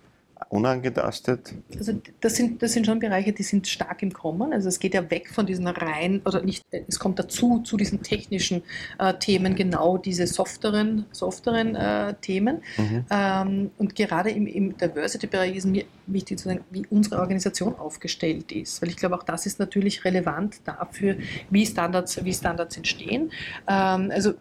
unangetastet? 0.51 1.53
Also 1.77 1.93
das 2.19 2.35
sind, 2.35 2.61
das 2.61 2.73
sind 2.73 2.85
schon 2.85 2.99
Bereiche, 2.99 3.31
die 3.31 3.43
sind 3.43 3.67
stark 3.67 4.03
im 4.03 4.11
Kommen. 4.11 4.51
Also 4.51 4.67
es 4.67 4.79
geht 4.79 4.93
ja 4.93 5.09
weg 5.09 5.29
von 5.29 5.45
diesen 5.45 5.65
rein, 5.65 6.21
oder 6.25 6.41
nicht, 6.41 6.63
es 6.71 6.99
kommt 6.99 7.19
dazu, 7.19 7.59
zu 7.59 7.77
diesen 7.77 8.03
technischen 8.03 8.61
äh, 8.99 9.13
Themen, 9.13 9.55
genau 9.55 9.97
diese 9.97 10.27
softeren, 10.27 11.05
softeren 11.11 11.75
äh, 11.75 12.15
Themen. 12.19 12.61
Mhm. 12.77 13.05
Ähm, 13.09 13.71
und 13.77 13.95
gerade 13.95 14.29
im, 14.29 14.45
im 14.45 14.77
Diversity-Bereich 14.77 15.55
ist 15.55 15.65
mir 15.65 15.85
wichtig 16.07 16.39
zu 16.39 16.49
sagen, 16.49 16.65
wie 16.69 16.85
unsere 16.89 17.19
Organisation 17.19 17.75
aufgestellt 17.75 18.51
ist. 18.51 18.81
Weil 18.81 18.89
ich 18.89 18.97
glaube, 18.97 19.15
auch 19.15 19.23
das 19.23 19.45
ist 19.45 19.57
natürlich 19.59 20.03
relevant 20.03 20.57
dafür, 20.65 21.15
wie 21.49 21.65
Standards, 21.65 22.23
wie 22.25 22.33
Standards 22.33 22.75
entstehen. 22.75 23.31
Ähm, 23.67 24.11
also 24.13 24.33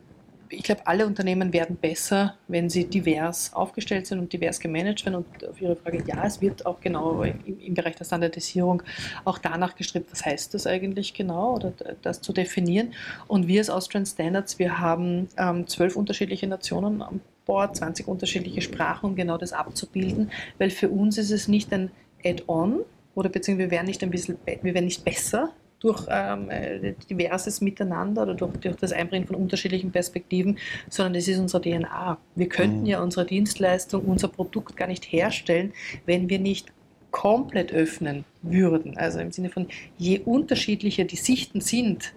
ich 0.50 0.64
glaube, 0.64 0.86
alle 0.86 1.06
Unternehmen 1.06 1.52
werden 1.52 1.76
besser, 1.76 2.36
wenn 2.48 2.68
sie 2.68 2.84
divers 2.84 3.52
aufgestellt 3.54 4.06
sind 4.06 4.18
und 4.18 4.32
divers 4.32 4.58
gemanagt 4.58 5.04
werden. 5.04 5.16
Und 5.16 5.48
auf 5.48 5.60
Ihre 5.60 5.76
Frage, 5.76 6.02
ja, 6.06 6.24
es 6.26 6.40
wird 6.40 6.66
auch 6.66 6.80
genau 6.80 7.22
im, 7.22 7.60
im 7.60 7.74
Bereich 7.74 7.96
der 7.96 8.04
Standardisierung 8.04 8.82
auch 9.24 9.38
danach 9.38 9.76
gestrebt, 9.76 10.10
was 10.10 10.24
heißt 10.24 10.52
das 10.54 10.66
eigentlich 10.66 11.14
genau 11.14 11.54
oder 11.54 11.72
das 12.02 12.20
zu 12.20 12.32
definieren. 12.32 12.92
Und 13.28 13.46
wir 13.46 13.60
als 13.60 13.70
Austrian 13.70 14.04
Standards, 14.04 14.58
wir 14.58 14.80
haben 14.80 15.28
ähm, 15.36 15.66
zwölf 15.68 15.96
unterschiedliche 15.96 16.48
Nationen 16.48 17.00
an 17.02 17.20
Bord, 17.46 17.76
20 17.76 18.06
unterschiedliche 18.08 18.60
Sprachen, 18.60 19.06
um 19.06 19.16
genau 19.16 19.38
das 19.38 19.52
abzubilden, 19.52 20.30
weil 20.58 20.70
für 20.70 20.88
uns 20.88 21.16
ist 21.16 21.30
es 21.30 21.48
nicht 21.48 21.72
ein 21.72 21.90
Add-on, 22.24 22.80
oder 23.14 23.28
beziehungsweise 23.28 23.70
wir 23.70 23.70
werden 23.72 23.86
nicht 23.86 24.02
ein 24.02 24.10
bisschen, 24.10 24.38
wir 24.46 24.74
werden 24.74 24.84
nicht 24.84 25.04
besser, 25.04 25.52
durch 25.80 26.06
ähm, 26.10 26.50
äh, 26.50 26.94
diverses 27.10 27.60
Miteinander 27.60 28.22
oder 28.22 28.34
durch, 28.34 28.52
durch, 28.58 28.76
das 28.76 28.92
Einbringen 28.92 29.26
von 29.26 29.36
unterschiedlichen 29.36 29.90
Perspektiven, 29.90 30.58
sondern 30.88 31.14
es 31.16 31.26
ist 31.26 31.38
unsere 31.38 31.62
DNA. 31.62 32.18
Wir 32.34 32.48
könnten 32.48 32.80
mhm. 32.80 32.86
ja 32.86 33.02
unsere 33.02 33.26
Dienstleistung, 33.26 34.04
unser 34.04 34.28
Produkt 34.28 34.76
gar 34.76 34.86
nicht 34.86 35.04
herstellen, 35.04 35.72
wenn 36.06 36.28
wir 36.28 36.38
nicht 36.38 36.72
komplett 37.10 37.72
öffnen 37.72 38.24
würden. 38.42 38.96
Also 38.96 39.18
im 39.18 39.32
Sinne 39.32 39.50
von, 39.50 39.66
je 39.98 40.20
unterschiedlicher 40.20 41.04
die 41.04 41.16
Sichten 41.16 41.60
sind, 41.60 42.12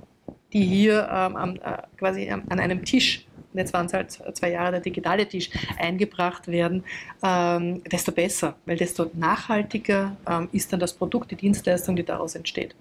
die 0.52 0.64
hier 0.64 1.10
ähm, 1.12 1.60
äh, 1.64 1.78
quasi 1.98 2.30
an 2.30 2.60
einem 2.60 2.86
Tisch 2.86 3.26
jetzt 3.54 3.74
waren 3.74 3.86
es 3.86 3.94
halt 3.94 4.12
zwei 4.12 4.52
Jahre 4.52 4.72
der 4.72 4.80
digitale 4.82 5.28
Tisch, 5.28 5.50
eingebracht 5.78 6.48
werden, 6.48 6.84
ähm, 7.24 7.84
desto 7.84 8.12
besser, 8.12 8.56
weil 8.66 8.78
desto 8.78 9.10
nachhaltiger 9.14 10.16
ähm, 10.28 10.50
ist 10.52 10.74
dann 10.74 10.80
das 10.80 10.94
Produkt, 10.94 11.32
die 11.32 11.36
Dienstleistung, 11.36 11.96
die 11.96 12.04
daraus 12.04 12.36
entsteht. 12.36 12.76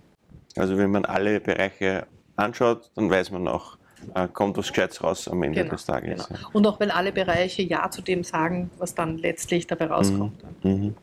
Also 0.57 0.77
wenn 0.79 0.91
man 0.91 1.05
alle 1.05 1.41
Bereiche 1.41 2.07
anschaut, 2.37 2.91
dann 2.95 3.11
weiß 3.11 3.31
man 3.31 3.49
auch, 3.49 3.79
äh, 4.15 4.29
kommt 4.29 4.57
was 4.57 4.69
Gescheites 4.69 5.03
raus 5.03 5.29
am 5.29 5.43
Ende 5.43 5.61
genau, 5.61 5.73
des 5.73 5.87
Tages. 5.87 6.29
Genau. 6.29 6.41
Und 6.53 6.67
auch 6.67 6.81
wenn 6.81 6.91
alle 6.91 7.12
Bereiche 7.12 7.62
Ja 7.62 7.91
zu 7.91 8.03
dem 8.03 8.25
sagen, 8.25 8.71
was 8.79 8.95
dann 8.95 9.19
letztlich 9.19 9.67
dabei 9.67 9.87
rauskommt. 9.87 10.43
Mhm. 10.65 10.71
Mhm. 10.71 10.95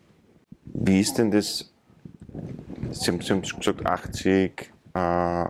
Wie 0.65 0.99
ist 0.99 1.17
denn 1.17 1.31
das? 1.31 1.71
Sie 2.91 3.12
haben, 3.12 3.21
Sie 3.21 3.31
haben 3.31 3.41
gesagt, 3.41 3.85
80 3.85 4.71
äh, 4.93 5.45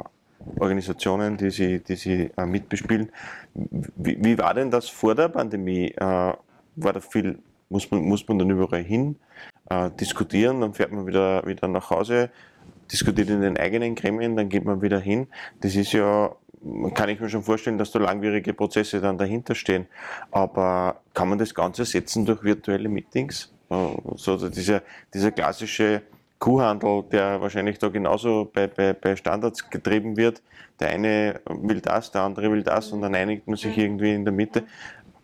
Organisationen, 0.58 1.38
die 1.38 1.50
Sie, 1.50 1.80
die 1.80 1.96
Sie 1.96 2.32
äh, 2.38 2.46
mitbespielen. 2.46 3.12
Wie, 3.54 4.18
wie, 4.24 4.38
war 4.38 4.54
denn 4.54 4.72
das 4.72 4.88
vor 4.90 5.16
der 5.16 5.30
Pandemie? 5.30 5.88
Äh, 5.90 6.34
war 6.76 6.94
da 6.94 7.00
viel, 7.02 7.40
muss 7.70 7.90
man, 7.92 8.02
muss 8.04 8.28
man 8.28 8.40
dann 8.40 8.50
überall 8.50 8.84
hin 8.84 9.18
äh, 9.70 9.90
diskutieren, 9.92 10.62
dann 10.62 10.74
fährt 10.74 10.92
man 10.92 11.06
wieder, 11.06 11.46
wieder 11.46 11.68
nach 11.68 11.90
Hause? 11.90 12.30
Diskutiert 12.92 13.30
in 13.30 13.42
den 13.42 13.58
eigenen 13.58 13.96
Gremien, 13.96 14.36
dann 14.36 14.50
geht 14.50 14.66
man 14.66 14.82
wieder 14.82 15.00
hin. 15.00 15.28
Das 15.62 15.76
ist 15.76 15.92
ja, 15.94 16.36
kann 16.94 17.10
ich 17.10 17.20
mir 17.20 17.30
schon 17.30 17.44
vorstellen, 17.44 17.78
dass 17.78 17.92
da 17.92 18.00
langwierige 18.00 18.54
Prozesse 18.54 19.00
dann 19.02 19.18
dahinter 19.18 19.56
stehen. 19.56 19.88
Aber 20.32 21.02
kann 21.14 21.30
man 21.30 21.38
das 21.38 21.54
Ganze 21.54 21.86
setzen 21.86 22.26
durch 22.26 22.44
virtuelle 22.44 22.90
Meetings? 22.90 23.54
So 23.70 24.32
also 24.32 24.50
dieser, 24.50 24.82
dieser 25.14 25.32
klassische 25.32 26.02
Kuhhandel, 26.40 27.04
der 27.12 27.42
wahrscheinlich 27.42 27.78
da 27.78 27.90
genauso 27.90 28.50
bei, 28.52 28.68
bei, 28.68 28.94
bei 28.94 29.16
Standards 29.16 29.70
getrieben 29.70 30.18
wird. 30.18 30.42
Der 30.80 30.90
eine 30.90 31.42
will 31.46 31.82
das, 31.82 32.12
der 32.12 32.22
andere 32.22 32.52
will 32.52 32.64
das 32.64 32.92
und 32.92 33.02
dann 33.02 33.14
einigt 33.14 33.48
man 33.48 33.58
sich 33.58 33.78
irgendwie 33.78 34.14
in 34.14 34.24
der 34.24 34.34
Mitte. 34.34 34.64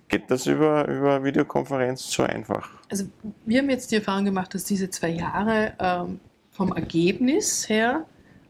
Geht 0.10 0.30
das 0.30 0.46
über, 0.46 0.88
über 0.88 1.24
Videokonferenz 1.24 2.12
so 2.12 2.24
einfach? 2.24 2.70
Also 2.92 3.06
wir 3.46 3.60
haben 3.60 3.70
jetzt 3.70 3.92
die 3.92 3.96
Erfahrung 3.96 4.26
gemacht, 4.26 4.54
dass 4.54 4.66
diese 4.66 4.90
zwei 4.90 5.10
Jahre 5.10 5.74
ähm, 5.80 6.20
vom 6.56 6.72
Ergebnis 6.72 7.68
her 7.70 8.06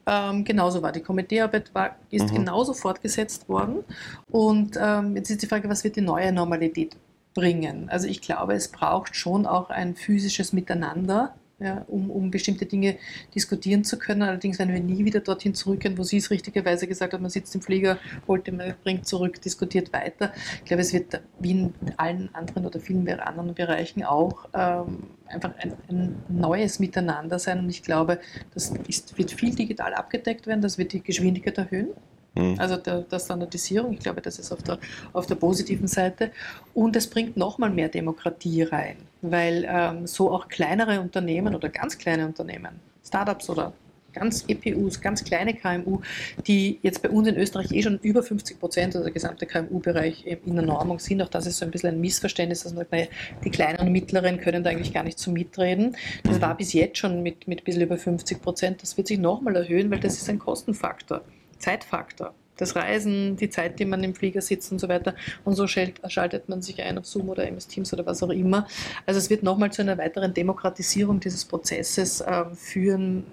ähm, 0.05 0.43
genauso 0.43 0.81
war. 0.81 0.91
Die 0.91 1.01
Komiteearbeit 1.01 1.73
war, 1.73 1.95
ist 2.11 2.31
mhm. 2.31 2.35
genauso 2.35 2.73
fortgesetzt 2.73 3.49
worden. 3.49 3.83
Und 4.29 4.77
ähm, 4.79 5.15
jetzt 5.15 5.29
ist 5.29 5.41
die 5.41 5.47
Frage, 5.47 5.69
was 5.69 5.83
wird 5.83 5.95
die 5.95 6.01
neue 6.01 6.31
Normalität 6.31 6.95
bringen? 7.33 7.89
Also 7.89 8.07
ich 8.07 8.21
glaube, 8.21 8.53
es 8.53 8.67
braucht 8.67 9.15
schon 9.15 9.45
auch 9.45 9.69
ein 9.69 9.95
physisches 9.95 10.53
Miteinander 10.53 11.33
ja, 11.59 11.85
um, 11.87 12.09
um 12.11 12.31
bestimmte 12.31 12.65
Dinge 12.65 12.97
diskutieren 13.33 13.83
zu 13.83 13.97
können. 13.97 14.21
Allerdings 14.21 14.59
werden 14.59 14.73
wir 14.73 14.81
nie 14.81 15.05
wieder 15.05 15.21
dorthin 15.21 15.53
zurückkehren, 15.53 15.97
wo 15.97 16.03
Sie 16.03 16.17
es 16.17 16.29
richtigerweise 16.29 16.87
gesagt 16.87 17.13
haben, 17.13 17.21
man 17.21 17.29
sitzt 17.29 17.55
im 17.55 17.61
Flieger, 17.61 17.97
holt 18.27 18.47
den, 18.47 18.61
bringt 18.83 19.07
zurück, 19.07 19.41
diskutiert 19.41 19.93
weiter. 19.93 20.33
Ich 20.59 20.65
glaube, 20.65 20.81
es 20.81 20.93
wird 20.93 21.21
wie 21.39 21.51
in 21.51 21.73
allen 21.97 22.33
anderen 22.33 22.65
oder 22.65 22.79
vielen 22.79 23.07
anderen 23.07 23.53
Bereichen 23.53 24.03
auch 24.03 24.49
ähm, 24.53 25.03
einfach 25.27 25.55
ein, 25.57 25.73
ein, 25.89 26.23
neues 26.27 26.79
Miteinander 26.79 27.39
sein. 27.39 27.59
Und 27.59 27.69
ich 27.69 27.83
glaube, 27.83 28.19
das 28.53 28.73
ist, 28.87 29.17
wird 29.17 29.31
viel 29.31 29.55
digital 29.55 29.93
abgedeckt 29.93 30.47
werden, 30.47 30.61
das 30.61 30.77
wird 30.77 30.91
die 30.91 31.01
Geschwindigkeit 31.01 31.57
erhöhen. 31.57 31.89
Mhm. 32.35 32.55
Also 32.59 32.77
der, 32.77 33.01
der, 33.01 33.19
Standardisierung, 33.19 33.93
ich 33.93 33.99
glaube, 33.99 34.21
das 34.21 34.39
ist 34.39 34.51
auf 34.51 34.61
der, 34.63 34.77
auf 35.13 35.25
der 35.25 35.35
positiven 35.35 35.87
Seite. 35.87 36.31
Und 36.73 36.95
es 36.95 37.07
bringt 37.07 37.37
nochmal 37.37 37.69
mehr 37.69 37.89
Demokratie 37.89 38.63
rein, 38.63 38.97
weil 39.21 39.65
ähm, 39.67 40.07
so 40.07 40.31
auch 40.31 40.47
kleinere 40.47 40.99
Unternehmen 40.99 41.55
oder 41.55 41.69
ganz 41.69 41.97
kleine 41.97 42.25
Unternehmen, 42.25 42.79
Startups 43.03 43.49
oder 43.49 43.73
ganz 44.15 44.45
EPUs, 44.47 45.01
ganz 45.01 45.23
kleine 45.23 45.53
KMU, 45.53 45.99
die 46.47 46.79
jetzt 46.81 47.01
bei 47.01 47.09
uns 47.09 47.27
in 47.27 47.35
Österreich 47.35 47.71
eh 47.71 47.83
schon 47.83 47.99
über 47.99 48.23
50 48.23 48.59
Prozent, 48.59 48.95
also 48.95 49.03
der 49.03 49.13
gesamte 49.13 49.45
KMU-Bereich 49.45 50.25
in 50.25 50.55
der 50.55 50.65
Normung 50.65 50.99
sind. 50.99 51.21
Auch 51.21 51.27
das 51.27 51.45
ist 51.45 51.57
so 51.57 51.65
ein 51.65 51.71
bisschen 51.71 51.95
ein 51.95 52.01
Missverständnis, 52.01 52.63
dass 52.63 52.73
man 52.73 52.85
sagt, 52.89 53.09
die 53.43 53.49
kleinen 53.49 53.79
und 53.79 53.91
mittleren 53.91 54.39
können 54.39 54.63
da 54.63 54.69
eigentlich 54.69 54.93
gar 54.93 55.03
nicht 55.03 55.19
so 55.19 55.31
mitreden. 55.31 55.95
Das 56.23 56.41
war 56.41 56.55
bis 56.55 56.73
jetzt 56.73 56.97
schon 56.97 57.21
mit, 57.21 57.47
mit 57.47 57.61
ein 57.61 57.63
bisschen 57.65 57.81
über 57.81 57.97
50 57.97 58.41
Prozent. 58.41 58.81
Das 58.81 58.95
wird 58.97 59.07
sich 59.07 59.19
nochmal 59.19 59.55
erhöhen, 59.57 59.91
weil 59.91 59.99
das 59.99 60.13
ist 60.15 60.29
ein 60.29 60.39
Kostenfaktor. 60.39 61.21
Zeitfaktor. 61.59 62.33
Das 62.57 62.75
Reisen, 62.75 63.35
die 63.35 63.49
Zeit, 63.49 63.79
die 63.79 63.85
man 63.85 64.03
im 64.03 64.15
Flieger 64.15 64.41
sitzt 64.41 64.71
und 64.71 64.79
so 64.79 64.87
weiter. 64.87 65.13
Und 65.43 65.55
so 65.55 65.67
schaltet 65.67 66.47
man 66.47 66.61
sich 66.61 66.81
ein 66.81 66.97
auf 66.97 67.05
Zoom 67.05 67.29
oder 67.29 67.45
MS 67.47 67.67
Teams 67.67 67.91
oder 67.91 68.05
was 68.05 68.23
auch 68.23 68.29
immer. 68.29 68.67
Also 69.05 69.17
es 69.17 69.29
wird 69.29 69.43
nochmal 69.43 69.73
zu 69.73 69.81
einer 69.81 69.97
weiteren 69.97 70.33
Demokratisierung 70.33 71.19
dieses 71.19 71.43
Prozesses 71.43 72.21
äh, 72.21 72.45
führen. 72.53 73.25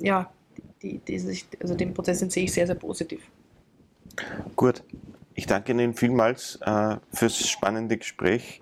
Ja, 0.00 0.32
die, 0.82 0.98
die, 0.98 1.42
also 1.60 1.74
den 1.74 1.92
Prozess 1.92 2.20
sehe 2.20 2.44
ich 2.44 2.52
sehr, 2.52 2.66
sehr 2.66 2.76
positiv. 2.76 3.20
Gut. 4.56 4.82
Ich 5.34 5.46
danke 5.46 5.72
Ihnen 5.72 5.94
vielmals 5.94 6.58
äh, 6.62 6.96
fürs 7.12 7.48
spannende 7.48 7.96
Gespräch. 7.96 8.60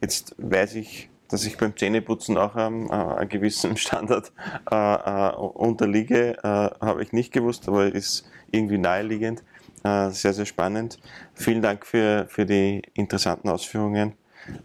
Jetzt 0.00 0.34
weiß 0.38 0.76
ich, 0.76 1.09
dass 1.30 1.44
ich 1.44 1.56
beim 1.56 1.76
Zähneputzen 1.76 2.36
auch 2.36 2.56
ähm, 2.56 2.88
äh, 2.90 2.94
einem 2.94 3.28
gewissen 3.28 3.76
Standard 3.76 4.32
äh, 4.70 4.74
äh, 4.74 5.34
unterliege, 5.34 6.36
äh, 6.38 6.44
habe 6.44 7.02
ich 7.02 7.12
nicht 7.12 7.32
gewusst, 7.32 7.68
aber 7.68 7.86
ist 7.86 8.28
irgendwie 8.50 8.78
naheliegend. 8.78 9.42
Äh, 9.82 10.10
sehr, 10.10 10.32
sehr 10.32 10.46
spannend. 10.46 10.98
Vielen 11.34 11.62
Dank 11.62 11.86
für, 11.86 12.26
für 12.28 12.44
die 12.44 12.82
interessanten 12.94 13.48
Ausführungen. 13.48 14.12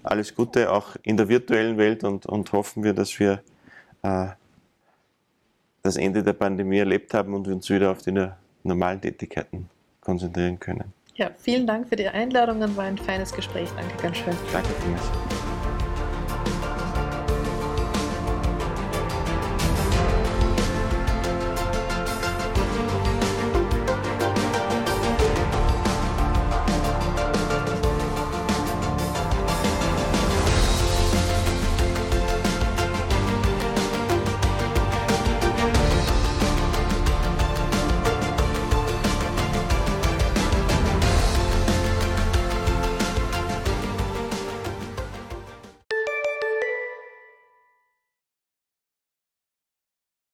Alles 0.03 0.35
Gute 0.35 0.71
auch 0.71 0.95
in 1.03 1.17
der 1.17 1.29
virtuellen 1.29 1.77
Welt 1.77 2.03
und, 2.03 2.25
und 2.25 2.51
hoffen 2.53 2.83
wir, 2.83 2.93
dass 2.93 3.19
wir 3.19 3.41
das 5.85 5.95
Ende 5.97 6.21
der 6.21 6.33
Pandemie 6.33 6.77
erlebt 6.77 7.13
haben 7.15 7.33
und 7.33 7.47
uns 7.47 7.67
wieder 7.71 7.89
auf 7.89 8.03
die 8.03 8.13
normalen 8.63 9.01
Tätigkeiten 9.01 9.69
konzentrieren 9.99 10.59
können. 10.59 10.93
Ja, 11.15 11.31
vielen 11.37 11.65
Dank 11.65 11.87
für 11.87 11.95
die 11.95 12.07
Einladung 12.07 12.61
und 12.61 12.75
war 12.75 12.85
ein 12.85 12.97
feines 12.97 13.33
Gespräch. 13.33 13.69
Danke 13.75 13.95
ganz 14.01 14.17
schön. 14.17 14.35
Danke 14.51 14.69
vielmals. 14.81 15.54